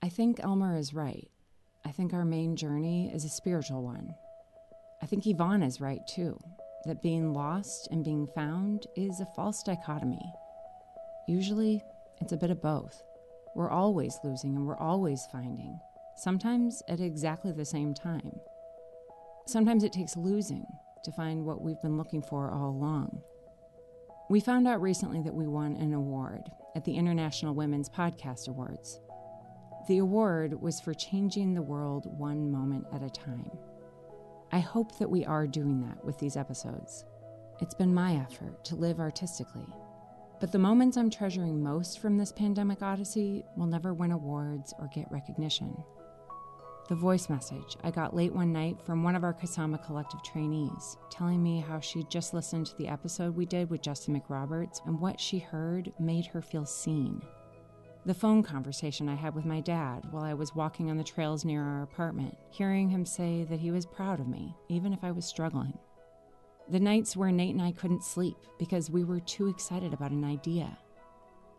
I 0.02 0.10
think 0.10 0.40
Elmer 0.40 0.76
is 0.76 0.92
right. 0.92 1.30
I 1.86 1.92
think 1.92 2.12
our 2.12 2.26
main 2.26 2.56
journey 2.56 3.12
is 3.14 3.26
a 3.26 3.30
spiritual 3.30 3.84
one. 3.84 4.16
I 5.04 5.06
think 5.06 5.28
Yvonne 5.28 5.62
is 5.62 5.80
right 5.80 6.02
too, 6.08 6.40
that 6.86 7.04
being 7.04 7.32
lost 7.32 7.90
and 7.92 8.04
being 8.04 8.26
found 8.26 8.88
is 8.96 9.20
a 9.20 9.28
false 9.36 9.62
dichotomy. 9.62 10.34
Usually, 11.28 11.84
it's 12.22 12.34
a 12.34 12.38
bit 12.38 12.50
of 12.50 12.60
both. 12.60 13.04
We're 13.60 13.70
always 13.70 14.18
losing 14.24 14.56
and 14.56 14.66
we're 14.66 14.78
always 14.78 15.28
finding, 15.34 15.82
sometimes 16.16 16.82
at 16.88 17.02
exactly 17.02 17.52
the 17.52 17.66
same 17.66 17.94
time. 17.94 18.40
Sometimes 19.48 19.84
it 19.84 19.92
takes 19.92 20.16
losing 20.16 20.66
to 21.04 21.12
find 21.12 21.44
what 21.44 21.62
we've 21.62 21.82
been 21.82 21.98
looking 21.98 22.22
for 22.22 22.50
all 22.52 22.70
along. 22.70 23.22
We 24.30 24.40
found 24.40 24.66
out 24.66 24.82
recently 24.82 25.22
that 25.24 25.34
we 25.34 25.46
won 25.46 25.76
an 25.76 25.94
award 25.94 26.44
at 26.74 26.86
the 26.86 26.96
International 26.96 27.54
Women's 27.54 27.90
Podcast 27.90 28.48
Awards. 28.48 29.02
The 29.90 29.98
award 29.98 30.62
was 30.62 30.80
for 30.80 30.94
changing 30.94 31.54
the 31.54 31.62
world 31.62 32.18
one 32.18 32.50
moment 32.50 32.86
at 32.94 33.04
a 33.04 33.10
time. 33.10 33.52
I 34.54 34.60
hope 34.60 34.98
that 35.00 35.12
we 35.12 35.26
are 35.26 35.46
doing 35.46 35.82
that 35.82 36.06
with 36.06 36.18
these 36.18 36.38
episodes. 36.38 37.04
It's 37.60 37.76
been 37.76 37.94
my 37.94 38.16
effort 38.16 38.64
to 38.64 38.78
live 38.78 39.02
artistically. 39.02 39.68
But 40.40 40.54
the 40.54 40.60
moments 40.60 40.96
I'm 40.96 41.10
treasuring 41.10 41.62
most 41.62 42.00
from 42.00 42.18
this 42.18 42.32
pandemic 42.32 42.82
odyssey 42.82 43.44
will 43.58 43.66
never 43.66 43.94
win 43.94 44.12
awards 44.12 44.74
or 44.80 44.90
get 44.94 45.12
recognition. 45.12 45.76
The 46.88 46.96
voice 46.96 47.30
message 47.30 47.76
I 47.84 47.92
got 47.92 48.16
late 48.16 48.34
one 48.34 48.54
night 48.54 48.82
from 48.82 49.04
one 49.04 49.16
of 49.16 49.24
our 49.24 49.34
Kasama 49.34 49.84
Collective 49.86 50.24
trainees, 50.24 50.98
telling 51.12 51.44
me 51.44 51.60
how 51.60 51.82
she'd 51.82 52.10
just 52.10 52.34
listened 52.34 52.68
to 52.68 52.78
the 52.78 52.88
episode 52.88 53.36
we 53.36 53.46
did 53.46 53.70
with 53.70 53.82
Justin 53.82 54.20
McRoberts 54.20 54.80
and 54.88 55.00
what 55.00 55.20
she 55.20 55.40
heard 55.40 55.92
made 56.00 56.26
her 56.28 56.42
feel 56.42 56.66
seen. 56.66 57.22
The 58.06 58.14
phone 58.14 58.42
conversation 58.42 59.10
I 59.10 59.16
had 59.16 59.36
with 59.36 59.46
my 59.46 59.60
dad 59.60 60.08
while 60.12 60.24
I 60.24 60.34
was 60.34 60.56
walking 60.56 60.90
on 60.90 60.98
the 60.98 61.04
trails 61.04 61.44
near 61.44 61.62
our 61.62 61.84
apartment, 61.84 62.38
hearing 62.50 62.90
him 62.90 63.06
say 63.06 63.44
that 63.50 63.60
he 63.60 63.72
was 63.72 63.86
proud 63.86 64.22
of 64.22 64.28
me, 64.30 64.56
even 64.70 64.94
if 64.94 65.04
I 65.04 65.12
was 65.12 65.26
struggling. 65.26 65.78
The 66.70 66.80
nights 66.80 67.18
where 67.18 67.32
Nate 67.32 67.54
and 67.54 67.62
I 67.62 67.72
couldn't 67.72 68.04
sleep 68.04 68.38
because 68.58 68.90
we 68.90 69.04
were 69.04 69.20
too 69.20 69.48
excited 69.48 69.94
about 69.94 70.12
an 70.12 70.24
idea. 70.24 70.78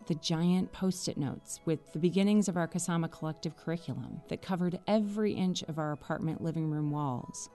The 0.06 0.14
giant 0.14 0.72
post 0.72 1.08
it 1.08 1.18
notes 1.18 1.60
with 1.64 1.92
the 1.92 1.98
beginnings 1.98 2.48
of 2.48 2.56
our 2.56 2.68
Kasama 2.68 3.10
collective 3.10 3.56
curriculum 3.56 4.20
that 4.28 4.42
covered 4.42 4.78
every 4.86 5.32
inch 5.32 5.62
of 5.64 5.78
our 5.78 5.92
apartment 5.92 6.42
living 6.42 6.70
room 6.70 6.90
walls. 6.90 7.50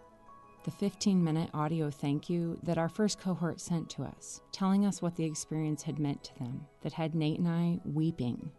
The 0.64 0.72
15 0.72 1.24
minute 1.24 1.50
audio 1.54 1.90
thank 1.90 2.30
you 2.30 2.60
that 2.64 2.78
our 2.78 2.90
first 2.90 3.20
cohort 3.20 3.62
sent 3.62 3.90
to 3.92 4.04
us, 4.04 4.42
telling 4.52 4.86
us 4.86 5.02
what 5.02 5.16
the 5.16 5.26
experience 5.26 5.84
had 5.84 6.00
meant 6.00 6.24
to 6.26 6.40
them, 6.40 6.66
that 6.82 6.94
had 6.94 7.16
Nate 7.16 7.40
and 7.40 7.48
I 7.48 7.80
weeping 7.86 8.52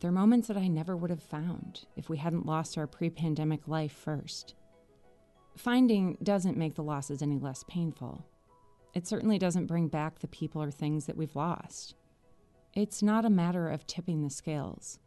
they're 0.00 0.12
moments 0.12 0.48
that 0.48 0.56
I 0.56 0.68
never 0.68 0.96
would 0.96 1.10
have 1.10 1.22
found 1.22 1.86
if 1.96 2.08
we 2.08 2.18
hadn't 2.18 2.46
lost 2.46 2.76
our 2.76 2.86
pre 2.86 3.08
pandemic 3.10 3.66
life 3.66 3.92
first. 3.92 4.54
Finding 5.56 6.18
doesn't 6.22 6.58
make 6.58 6.74
the 6.74 6.82
losses 6.82 7.22
any 7.22 7.38
less 7.38 7.64
painful. 7.66 8.26
It 8.94 9.06
certainly 9.06 9.38
doesn't 9.38 9.66
bring 9.66 9.88
back 9.88 10.18
the 10.18 10.28
people 10.28 10.62
or 10.62 10.70
things 10.70 11.06
that 11.06 11.16
we've 11.16 11.34
lost. 11.34 11.94
It's 12.74 13.02
not 13.02 13.24
a 13.24 13.30
matter 13.30 13.70
of 13.70 13.86
tipping 13.86 14.22
the 14.22 14.30
scales. 14.30 14.98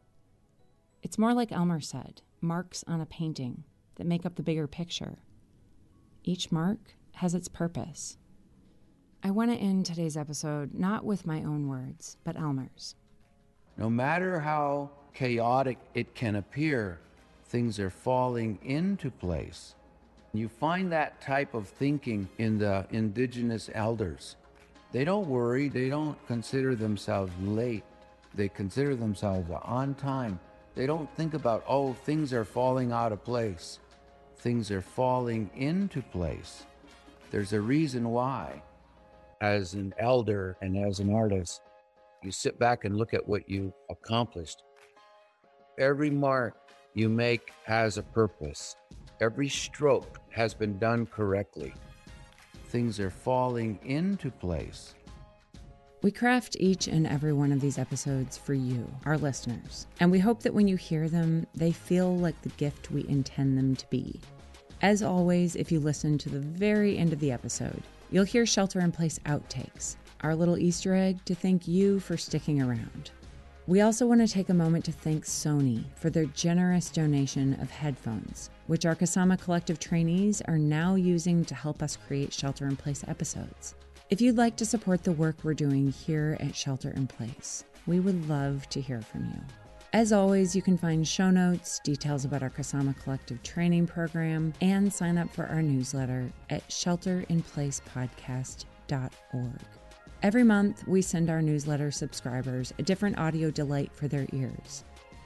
It's 1.03 1.19
more 1.19 1.33
like 1.33 1.51
Elmer 1.51 1.79
said 1.79 2.21
marks 2.41 2.83
on 2.87 2.99
a 3.01 3.05
painting 3.05 3.63
that 3.95 4.07
make 4.07 4.25
up 4.25 4.35
the 4.35 4.43
bigger 4.43 4.65
picture. 4.65 5.19
Each 6.23 6.51
mark 6.51 6.79
has 7.13 7.35
its 7.35 7.47
purpose. 7.47 8.17
I 9.21 9.31
want 9.31 9.51
to 9.51 9.57
end 9.57 9.85
today's 9.85 10.17
episode 10.17 10.73
not 10.73 11.03
with 11.03 11.27
my 11.27 11.43
own 11.43 11.67
words, 11.67 12.17
but 12.23 12.37
Elmer's. 12.37 12.95
No 13.77 13.89
matter 13.89 14.39
how 14.39 14.89
chaotic 15.13 15.77
it 15.93 16.15
can 16.15 16.37
appear, 16.37 16.99
things 17.45 17.79
are 17.79 17.89
falling 17.89 18.57
into 18.63 19.11
place. 19.11 19.75
You 20.33 20.47
find 20.47 20.91
that 20.91 21.21
type 21.21 21.53
of 21.53 21.67
thinking 21.67 22.29
in 22.37 22.59
the 22.59 22.85
indigenous 22.91 23.69
elders. 23.73 24.35
They 24.91 25.03
don't 25.03 25.27
worry, 25.27 25.69
they 25.69 25.89
don't 25.89 26.17
consider 26.27 26.75
themselves 26.75 27.31
late, 27.41 27.83
they 28.35 28.49
consider 28.49 28.95
themselves 28.95 29.49
on 29.63 29.95
time. 29.95 30.39
They 30.75 30.85
don't 30.85 31.13
think 31.15 31.33
about, 31.33 31.63
oh, 31.67 31.93
things 31.93 32.31
are 32.31 32.45
falling 32.45 32.91
out 32.91 33.11
of 33.11 33.23
place. 33.23 33.79
Things 34.37 34.71
are 34.71 34.81
falling 34.81 35.49
into 35.55 36.01
place. 36.01 36.63
There's 37.31 37.53
a 37.53 37.59
reason 37.59 38.09
why. 38.09 38.61
As 39.41 39.73
an 39.73 39.93
elder 39.97 40.57
and 40.61 40.77
as 40.77 40.99
an 40.99 41.13
artist, 41.13 41.61
you 42.23 42.31
sit 42.31 42.59
back 42.59 42.85
and 42.85 42.97
look 42.97 43.13
at 43.13 43.27
what 43.27 43.49
you 43.49 43.73
accomplished. 43.89 44.63
Every 45.77 46.09
mark 46.09 46.55
you 46.93 47.09
make 47.09 47.51
has 47.65 47.97
a 47.97 48.03
purpose. 48.03 48.75
Every 49.21 49.49
stroke 49.49 50.21
has 50.29 50.53
been 50.53 50.77
done 50.77 51.05
correctly. 51.05 51.73
Things 52.67 53.01
are 53.01 53.09
falling 53.09 53.77
into 53.83 54.31
place. 54.31 54.95
We 56.01 56.11
craft 56.11 56.55
each 56.57 56.87
and 56.87 57.05
every 57.05 57.33
one 57.33 57.51
of 57.51 57.59
these 57.59 57.77
episodes 57.77 58.37
for 58.37 58.53
you, 58.53 58.89
our 59.03 59.17
listeners, 59.17 59.87
and 59.99 60.09
we 60.09 60.19
hope 60.19 60.41
that 60.43 60.53
when 60.53 60.69
you 60.69 60.77
hear 60.77 61.09
them, 61.09 61.45
they 61.53 61.73
feel 61.73 62.15
like 62.15 62.41
the 62.41 62.49
gift 62.49 62.91
we 62.91 63.05
intend 63.09 63.57
them 63.57 63.75
to 63.75 63.85
be. 63.89 64.21
As 64.81 65.03
always, 65.03 65.57
if 65.57 65.69
you 65.69 65.81
listen 65.81 66.17
to 66.19 66.29
the 66.29 66.39
very 66.39 66.97
end 66.97 67.11
of 67.11 67.19
the 67.19 67.33
episode, 67.33 67.83
you'll 68.11 68.23
hear 68.23 68.45
Shelter 68.45 68.79
in 68.79 68.93
Place 68.93 69.19
outtakes, 69.25 69.97
our 70.21 70.33
little 70.33 70.57
Easter 70.57 70.95
egg 70.95 71.25
to 71.25 71.35
thank 71.35 71.67
you 71.67 71.99
for 71.99 72.15
sticking 72.15 72.61
around. 72.61 73.11
We 73.69 73.81
also 73.81 74.07
want 74.07 74.21
to 74.21 74.27
take 74.27 74.49
a 74.49 74.53
moment 74.55 74.83
to 74.85 74.91
thank 74.91 75.25
Sony 75.25 75.83
for 75.93 76.09
their 76.09 76.25
generous 76.25 76.89
donation 76.89 77.53
of 77.61 77.69
headphones, 77.69 78.49
which 78.65 78.83
our 78.83 78.95
Kasama 78.95 79.39
Collective 79.39 79.79
trainees 79.79 80.41
are 80.47 80.57
now 80.57 80.95
using 80.95 81.45
to 81.45 81.53
help 81.53 81.83
us 81.83 81.95
create 81.95 82.33
Shelter 82.33 82.65
in 82.65 82.75
Place 82.75 83.03
episodes. 83.07 83.75
If 84.09 84.21
you'd 84.21 84.37
like 84.37 84.55
to 84.55 84.65
support 84.65 85.03
the 85.03 85.11
work 85.11 85.35
we're 85.43 85.53
doing 85.53 85.91
here 85.91 86.35
at 86.39 86.55
Shelter 86.55 86.89
in 86.95 87.05
Place, 87.05 87.63
we 87.85 87.99
would 87.99 88.27
love 88.27 88.67
to 88.69 88.81
hear 88.81 89.03
from 89.03 89.25
you. 89.25 89.39
As 89.93 90.11
always, 90.11 90.55
you 90.55 90.63
can 90.63 90.75
find 90.75 91.07
show 91.07 91.29
notes, 91.29 91.79
details 91.83 92.25
about 92.25 92.41
our 92.41 92.49
Kasama 92.49 92.99
Collective 93.03 93.43
training 93.43 93.85
program, 93.85 94.51
and 94.61 94.91
sign 94.91 95.19
up 95.19 95.29
for 95.29 95.45
our 95.45 95.61
newsletter 95.61 96.31
at 96.49 96.67
shelterinplacepodcast.org. 96.69 99.61
Every 100.21 100.43
month, 100.43 100.85
we 100.85 101.01
send 101.01 101.29
our 101.29 101.41
newsletter 101.41 101.91
subscribers 101.91 102.73
a 102.77 102.83
different 102.83 103.17
audio 103.17 103.49
delight 103.49 103.93
for 103.93 104.09
their 104.09 104.27
ears. 104.33 104.83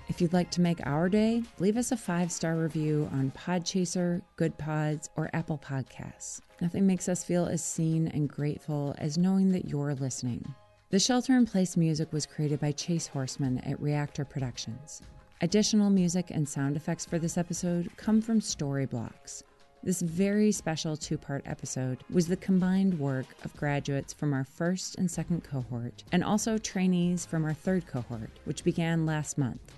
If 0.07 0.21
you'd 0.21 0.33
like 0.33 0.51
to 0.51 0.61
make 0.61 0.85
our 0.85 1.09
day, 1.09 1.41
leave 1.57 1.77
us 1.77 1.91
a 1.91 1.97
five 1.97 2.31
star 2.31 2.55
review 2.55 3.09
on 3.11 3.31
Podchaser, 3.31 4.21
Goodpods, 4.37 5.09
or 5.15 5.31
Apple 5.33 5.57
Podcasts. 5.57 6.41
Nothing 6.61 6.85
makes 6.85 7.09
us 7.09 7.23
feel 7.23 7.47
as 7.47 7.63
seen 7.63 8.07
and 8.09 8.29
grateful 8.29 8.93
as 8.99 9.17
knowing 9.17 9.51
that 9.53 9.65
you're 9.65 9.95
listening. 9.95 10.53
The 10.91 10.99
shelter 10.99 11.35
in 11.35 11.47
place 11.47 11.75
music 11.75 12.13
was 12.13 12.27
created 12.27 12.59
by 12.59 12.71
Chase 12.71 13.07
Horseman 13.07 13.57
at 13.59 13.81
Reactor 13.81 14.25
Productions. 14.25 15.01
Additional 15.41 15.89
music 15.89 16.29
and 16.29 16.47
sound 16.47 16.75
effects 16.75 17.03
for 17.03 17.17
this 17.17 17.39
episode 17.39 17.89
come 17.97 18.21
from 18.21 18.39
Storyblocks. 18.39 19.41
This 19.83 20.01
very 20.01 20.53
special 20.53 20.95
two 20.95 21.17
part 21.17 21.43
episode 21.45 22.05
was 22.09 22.25
the 22.25 22.37
combined 22.37 22.97
work 22.97 23.25
of 23.43 23.53
graduates 23.57 24.13
from 24.13 24.33
our 24.33 24.45
first 24.45 24.95
and 24.95 25.11
second 25.11 25.43
cohort, 25.43 26.05
and 26.13 26.23
also 26.23 26.57
trainees 26.57 27.25
from 27.25 27.43
our 27.43 27.53
third 27.53 27.85
cohort, 27.85 28.29
which 28.45 28.63
began 28.63 29.05
last 29.05 29.37
month. 29.37 29.73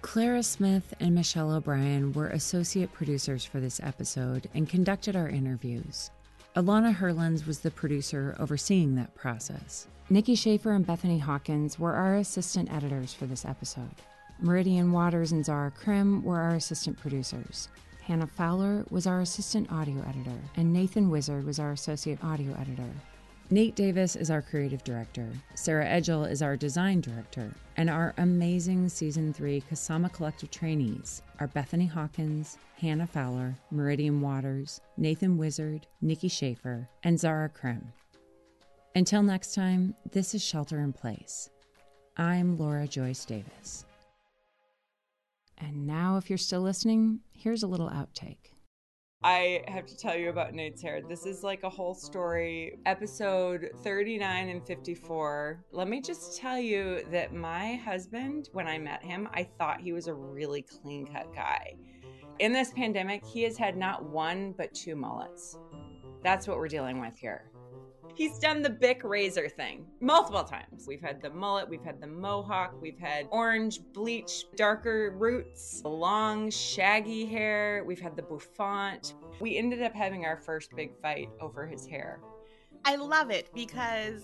Clara 0.00 0.44
Smith 0.44 0.94
and 1.00 1.12
Michelle 1.12 1.50
O'Brien 1.50 2.12
were 2.12 2.28
associate 2.28 2.92
producers 2.92 3.44
for 3.44 3.58
this 3.58 3.80
episode 3.82 4.48
and 4.54 4.68
conducted 4.68 5.16
our 5.16 5.28
interviews. 5.28 6.12
Alana 6.54 6.94
Herlands 6.94 7.44
was 7.44 7.58
the 7.58 7.70
producer 7.72 8.36
overseeing 8.38 8.94
that 8.94 9.12
process. 9.16 9.88
Nikki 10.08 10.36
Schaefer 10.36 10.70
and 10.70 10.86
Bethany 10.86 11.18
Hawkins 11.18 11.80
were 11.80 11.94
our 11.94 12.14
assistant 12.14 12.72
editors 12.72 13.12
for 13.12 13.26
this 13.26 13.44
episode. 13.44 13.90
Meridian 14.38 14.92
Waters 14.92 15.32
and 15.32 15.44
Zara 15.44 15.72
Krim 15.72 16.22
were 16.22 16.38
our 16.38 16.54
assistant 16.54 16.96
producers. 16.96 17.68
Hannah 18.06 18.26
Fowler 18.26 18.84
was 18.90 19.06
our 19.06 19.20
assistant 19.20 19.70
audio 19.70 20.02
editor, 20.08 20.38
and 20.56 20.72
Nathan 20.72 21.08
Wizard 21.08 21.46
was 21.46 21.60
our 21.60 21.70
associate 21.70 22.18
audio 22.24 22.52
editor. 22.60 22.90
Nate 23.50 23.76
Davis 23.76 24.16
is 24.16 24.30
our 24.30 24.42
creative 24.42 24.82
director. 24.82 25.28
Sarah 25.54 25.86
Edgel 25.86 26.24
is 26.24 26.42
our 26.42 26.56
design 26.56 27.00
director. 27.00 27.54
And 27.76 27.88
our 27.88 28.12
amazing 28.18 28.88
season 28.88 29.32
three 29.32 29.62
Kasama 29.70 30.12
Collective 30.12 30.50
trainees 30.50 31.22
are 31.38 31.46
Bethany 31.46 31.86
Hawkins, 31.86 32.58
Hannah 32.80 33.06
Fowler, 33.06 33.54
Meridian 33.70 34.20
Waters, 34.20 34.80
Nathan 34.96 35.38
Wizard, 35.38 35.86
Nikki 36.00 36.28
Schaefer, 36.28 36.88
and 37.04 37.20
Zara 37.20 37.48
Krim. 37.48 37.92
Until 38.94 39.22
next 39.22 39.54
time, 39.54 39.94
this 40.10 40.34
is 40.34 40.42
Shelter 40.42 40.80
in 40.80 40.92
Place. 40.92 41.50
I'm 42.16 42.58
Laura 42.58 42.88
Joyce 42.88 43.24
Davis. 43.24 43.84
And 45.62 45.86
now, 45.86 46.16
if 46.16 46.28
you're 46.28 46.38
still 46.38 46.60
listening, 46.60 47.20
here's 47.32 47.62
a 47.62 47.68
little 47.68 47.88
outtake. 47.88 48.52
I 49.22 49.62
have 49.68 49.86
to 49.86 49.96
tell 49.96 50.16
you 50.16 50.28
about 50.28 50.52
Nate's 50.52 50.82
hair. 50.82 51.00
This 51.08 51.24
is 51.24 51.44
like 51.44 51.62
a 51.62 51.70
whole 51.70 51.94
story. 51.94 52.80
Episode 52.84 53.70
39 53.84 54.48
and 54.48 54.66
54. 54.66 55.64
Let 55.70 55.86
me 55.86 56.00
just 56.00 56.36
tell 56.36 56.58
you 56.58 57.04
that 57.12 57.32
my 57.32 57.74
husband, 57.76 58.48
when 58.52 58.66
I 58.66 58.78
met 58.78 59.04
him, 59.04 59.28
I 59.32 59.44
thought 59.44 59.80
he 59.80 59.92
was 59.92 60.08
a 60.08 60.14
really 60.14 60.62
clean 60.62 61.06
cut 61.06 61.32
guy. 61.32 61.76
In 62.40 62.52
this 62.52 62.72
pandemic, 62.72 63.24
he 63.24 63.44
has 63.44 63.56
had 63.56 63.76
not 63.76 64.02
one, 64.02 64.54
but 64.58 64.74
two 64.74 64.96
mullets. 64.96 65.56
That's 66.24 66.48
what 66.48 66.56
we're 66.56 66.66
dealing 66.66 67.00
with 67.00 67.16
here. 67.16 67.51
He's 68.14 68.38
done 68.38 68.62
the 68.62 68.70
Bic 68.70 69.02
razor 69.04 69.48
thing 69.48 69.86
multiple 70.00 70.44
times. 70.44 70.84
We've 70.86 71.00
had 71.00 71.22
the 71.22 71.30
mullet, 71.30 71.68
we've 71.68 71.82
had 71.82 72.00
the 72.00 72.06
mohawk, 72.06 72.74
we've 72.80 72.98
had 72.98 73.26
orange 73.30 73.80
bleach, 73.92 74.44
darker 74.54 75.14
roots, 75.16 75.82
long 75.84 76.50
shaggy 76.50 77.24
hair, 77.24 77.82
we've 77.86 78.00
had 78.00 78.16
the 78.16 78.22
bouffant. 78.22 79.14
We 79.40 79.56
ended 79.56 79.82
up 79.82 79.94
having 79.94 80.26
our 80.26 80.36
first 80.36 80.76
big 80.76 80.92
fight 81.00 81.30
over 81.40 81.66
his 81.66 81.86
hair. 81.86 82.20
I 82.84 82.96
love 82.96 83.30
it 83.30 83.48
because 83.54 84.22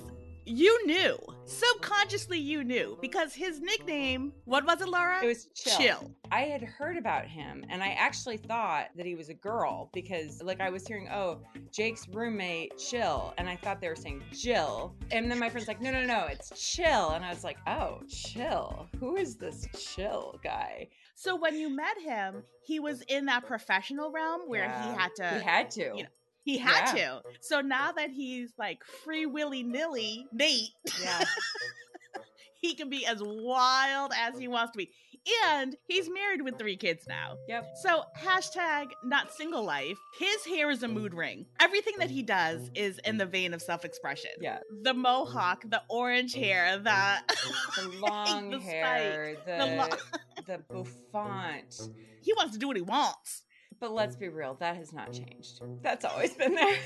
you 0.48 0.86
knew. 0.86 1.16
Subconsciously, 1.44 2.38
you 2.38 2.64
knew 2.64 2.96
because 3.00 3.34
his 3.34 3.60
nickname, 3.60 4.32
what 4.44 4.64
was 4.64 4.80
it, 4.80 4.88
Laura? 4.88 5.22
It 5.22 5.26
was 5.26 5.46
Chill. 5.54 5.76
Chill. 5.78 6.10
I 6.30 6.42
had 6.42 6.62
heard 6.62 6.96
about 6.96 7.26
him 7.26 7.64
and 7.68 7.82
I 7.82 7.88
actually 7.98 8.36
thought 8.36 8.88
that 8.96 9.06
he 9.06 9.14
was 9.14 9.28
a 9.28 9.34
girl 9.34 9.90
because, 9.92 10.42
like, 10.42 10.60
I 10.60 10.70
was 10.70 10.86
hearing, 10.86 11.08
oh, 11.10 11.40
Jake's 11.72 12.06
roommate, 12.08 12.76
Chill. 12.78 13.34
And 13.38 13.48
I 13.48 13.56
thought 13.56 13.80
they 13.80 13.88
were 13.88 13.96
saying 13.96 14.22
Jill. 14.32 14.94
And 15.10 15.30
then 15.30 15.38
my 15.38 15.48
friend's 15.50 15.68
like, 15.68 15.80
no, 15.80 15.90
no, 15.90 16.04
no, 16.04 16.26
it's 16.30 16.50
Chill. 16.74 17.10
And 17.10 17.24
I 17.24 17.30
was 17.30 17.44
like, 17.44 17.58
oh, 17.66 18.00
Chill. 18.08 18.88
Who 19.00 19.16
is 19.16 19.36
this 19.36 19.66
Chill 19.78 20.38
guy? 20.42 20.88
So 21.14 21.34
when 21.34 21.56
you 21.56 21.68
met 21.74 21.98
him, 22.00 22.42
he 22.62 22.78
was 22.78 23.02
in 23.08 23.26
that 23.26 23.44
professional 23.46 24.10
realm 24.12 24.42
where 24.48 24.64
Yeah. 24.64 24.92
he 24.92 24.98
had 24.98 25.14
to. 25.16 25.38
He 25.38 25.44
had 25.44 25.70
to. 25.72 25.80
you 25.96 26.02
know, 26.04 26.08
He 26.44 26.58
had 26.58 26.96
Yeah. 26.96 27.20
to. 27.20 27.22
So 27.40 27.60
now 27.60 27.92
that 27.92 28.10
he's 28.10 28.52
like 28.58 28.82
free 29.04 29.26
willy 29.26 29.62
nilly 29.62 30.26
Nate, 30.32 30.70
yeah. 31.02 31.24
he 32.60 32.74
can 32.74 32.88
be 32.90 33.06
as 33.06 33.20
wild 33.22 34.12
as 34.16 34.38
he 34.38 34.48
wants 34.48 34.72
to 34.72 34.78
be. 34.78 34.90
And 35.46 35.76
he's 35.86 36.08
married 36.08 36.40
with 36.40 36.58
three 36.58 36.76
kids 36.76 37.04
now. 37.06 37.36
Yep. 37.48 37.72
So 37.82 38.04
hashtag 38.16 38.86
not 39.04 39.30
single 39.34 39.62
life. 39.62 39.98
His 40.18 40.46
hair 40.46 40.70
is 40.70 40.82
a 40.82 40.88
mood 40.88 41.12
ring. 41.12 41.44
Everything 41.60 41.94
that 41.98 42.08
he 42.08 42.22
does 42.22 42.70
is 42.74 42.98
in 43.04 43.18
the 43.18 43.26
vein 43.26 43.52
of 43.52 43.60
self-expression. 43.60 44.30
Yeah. 44.40 44.60
The 44.84 44.94
mohawk, 44.94 45.64
the 45.68 45.82
orange 45.90 46.32
mm-hmm. 46.32 46.42
hair, 46.44 46.78
the 46.78 47.18
The 47.76 47.98
long 48.00 48.50
The 48.50 48.58
hair, 48.60 49.36
the 49.44 49.52
the, 49.52 49.76
lo- 49.76 49.98
the 50.46 50.58
bouffant. 50.70 51.90
he 52.22 52.32
wants 52.32 52.54
to 52.54 52.58
do 52.58 52.68
what 52.68 52.76
he 52.76 52.82
wants. 52.82 53.42
But 53.80 53.92
let's 53.92 54.16
be 54.16 54.28
real, 54.28 54.54
that 54.60 54.76
has 54.76 54.92
not 54.92 55.12
changed. 55.12 55.60
That's 55.82 56.04
always 56.04 56.34
been 56.34 56.54
there. 56.54 56.76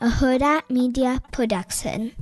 a 0.00 0.08
Huda 0.08 0.62
Media 0.70 1.20
Production. 1.32 2.12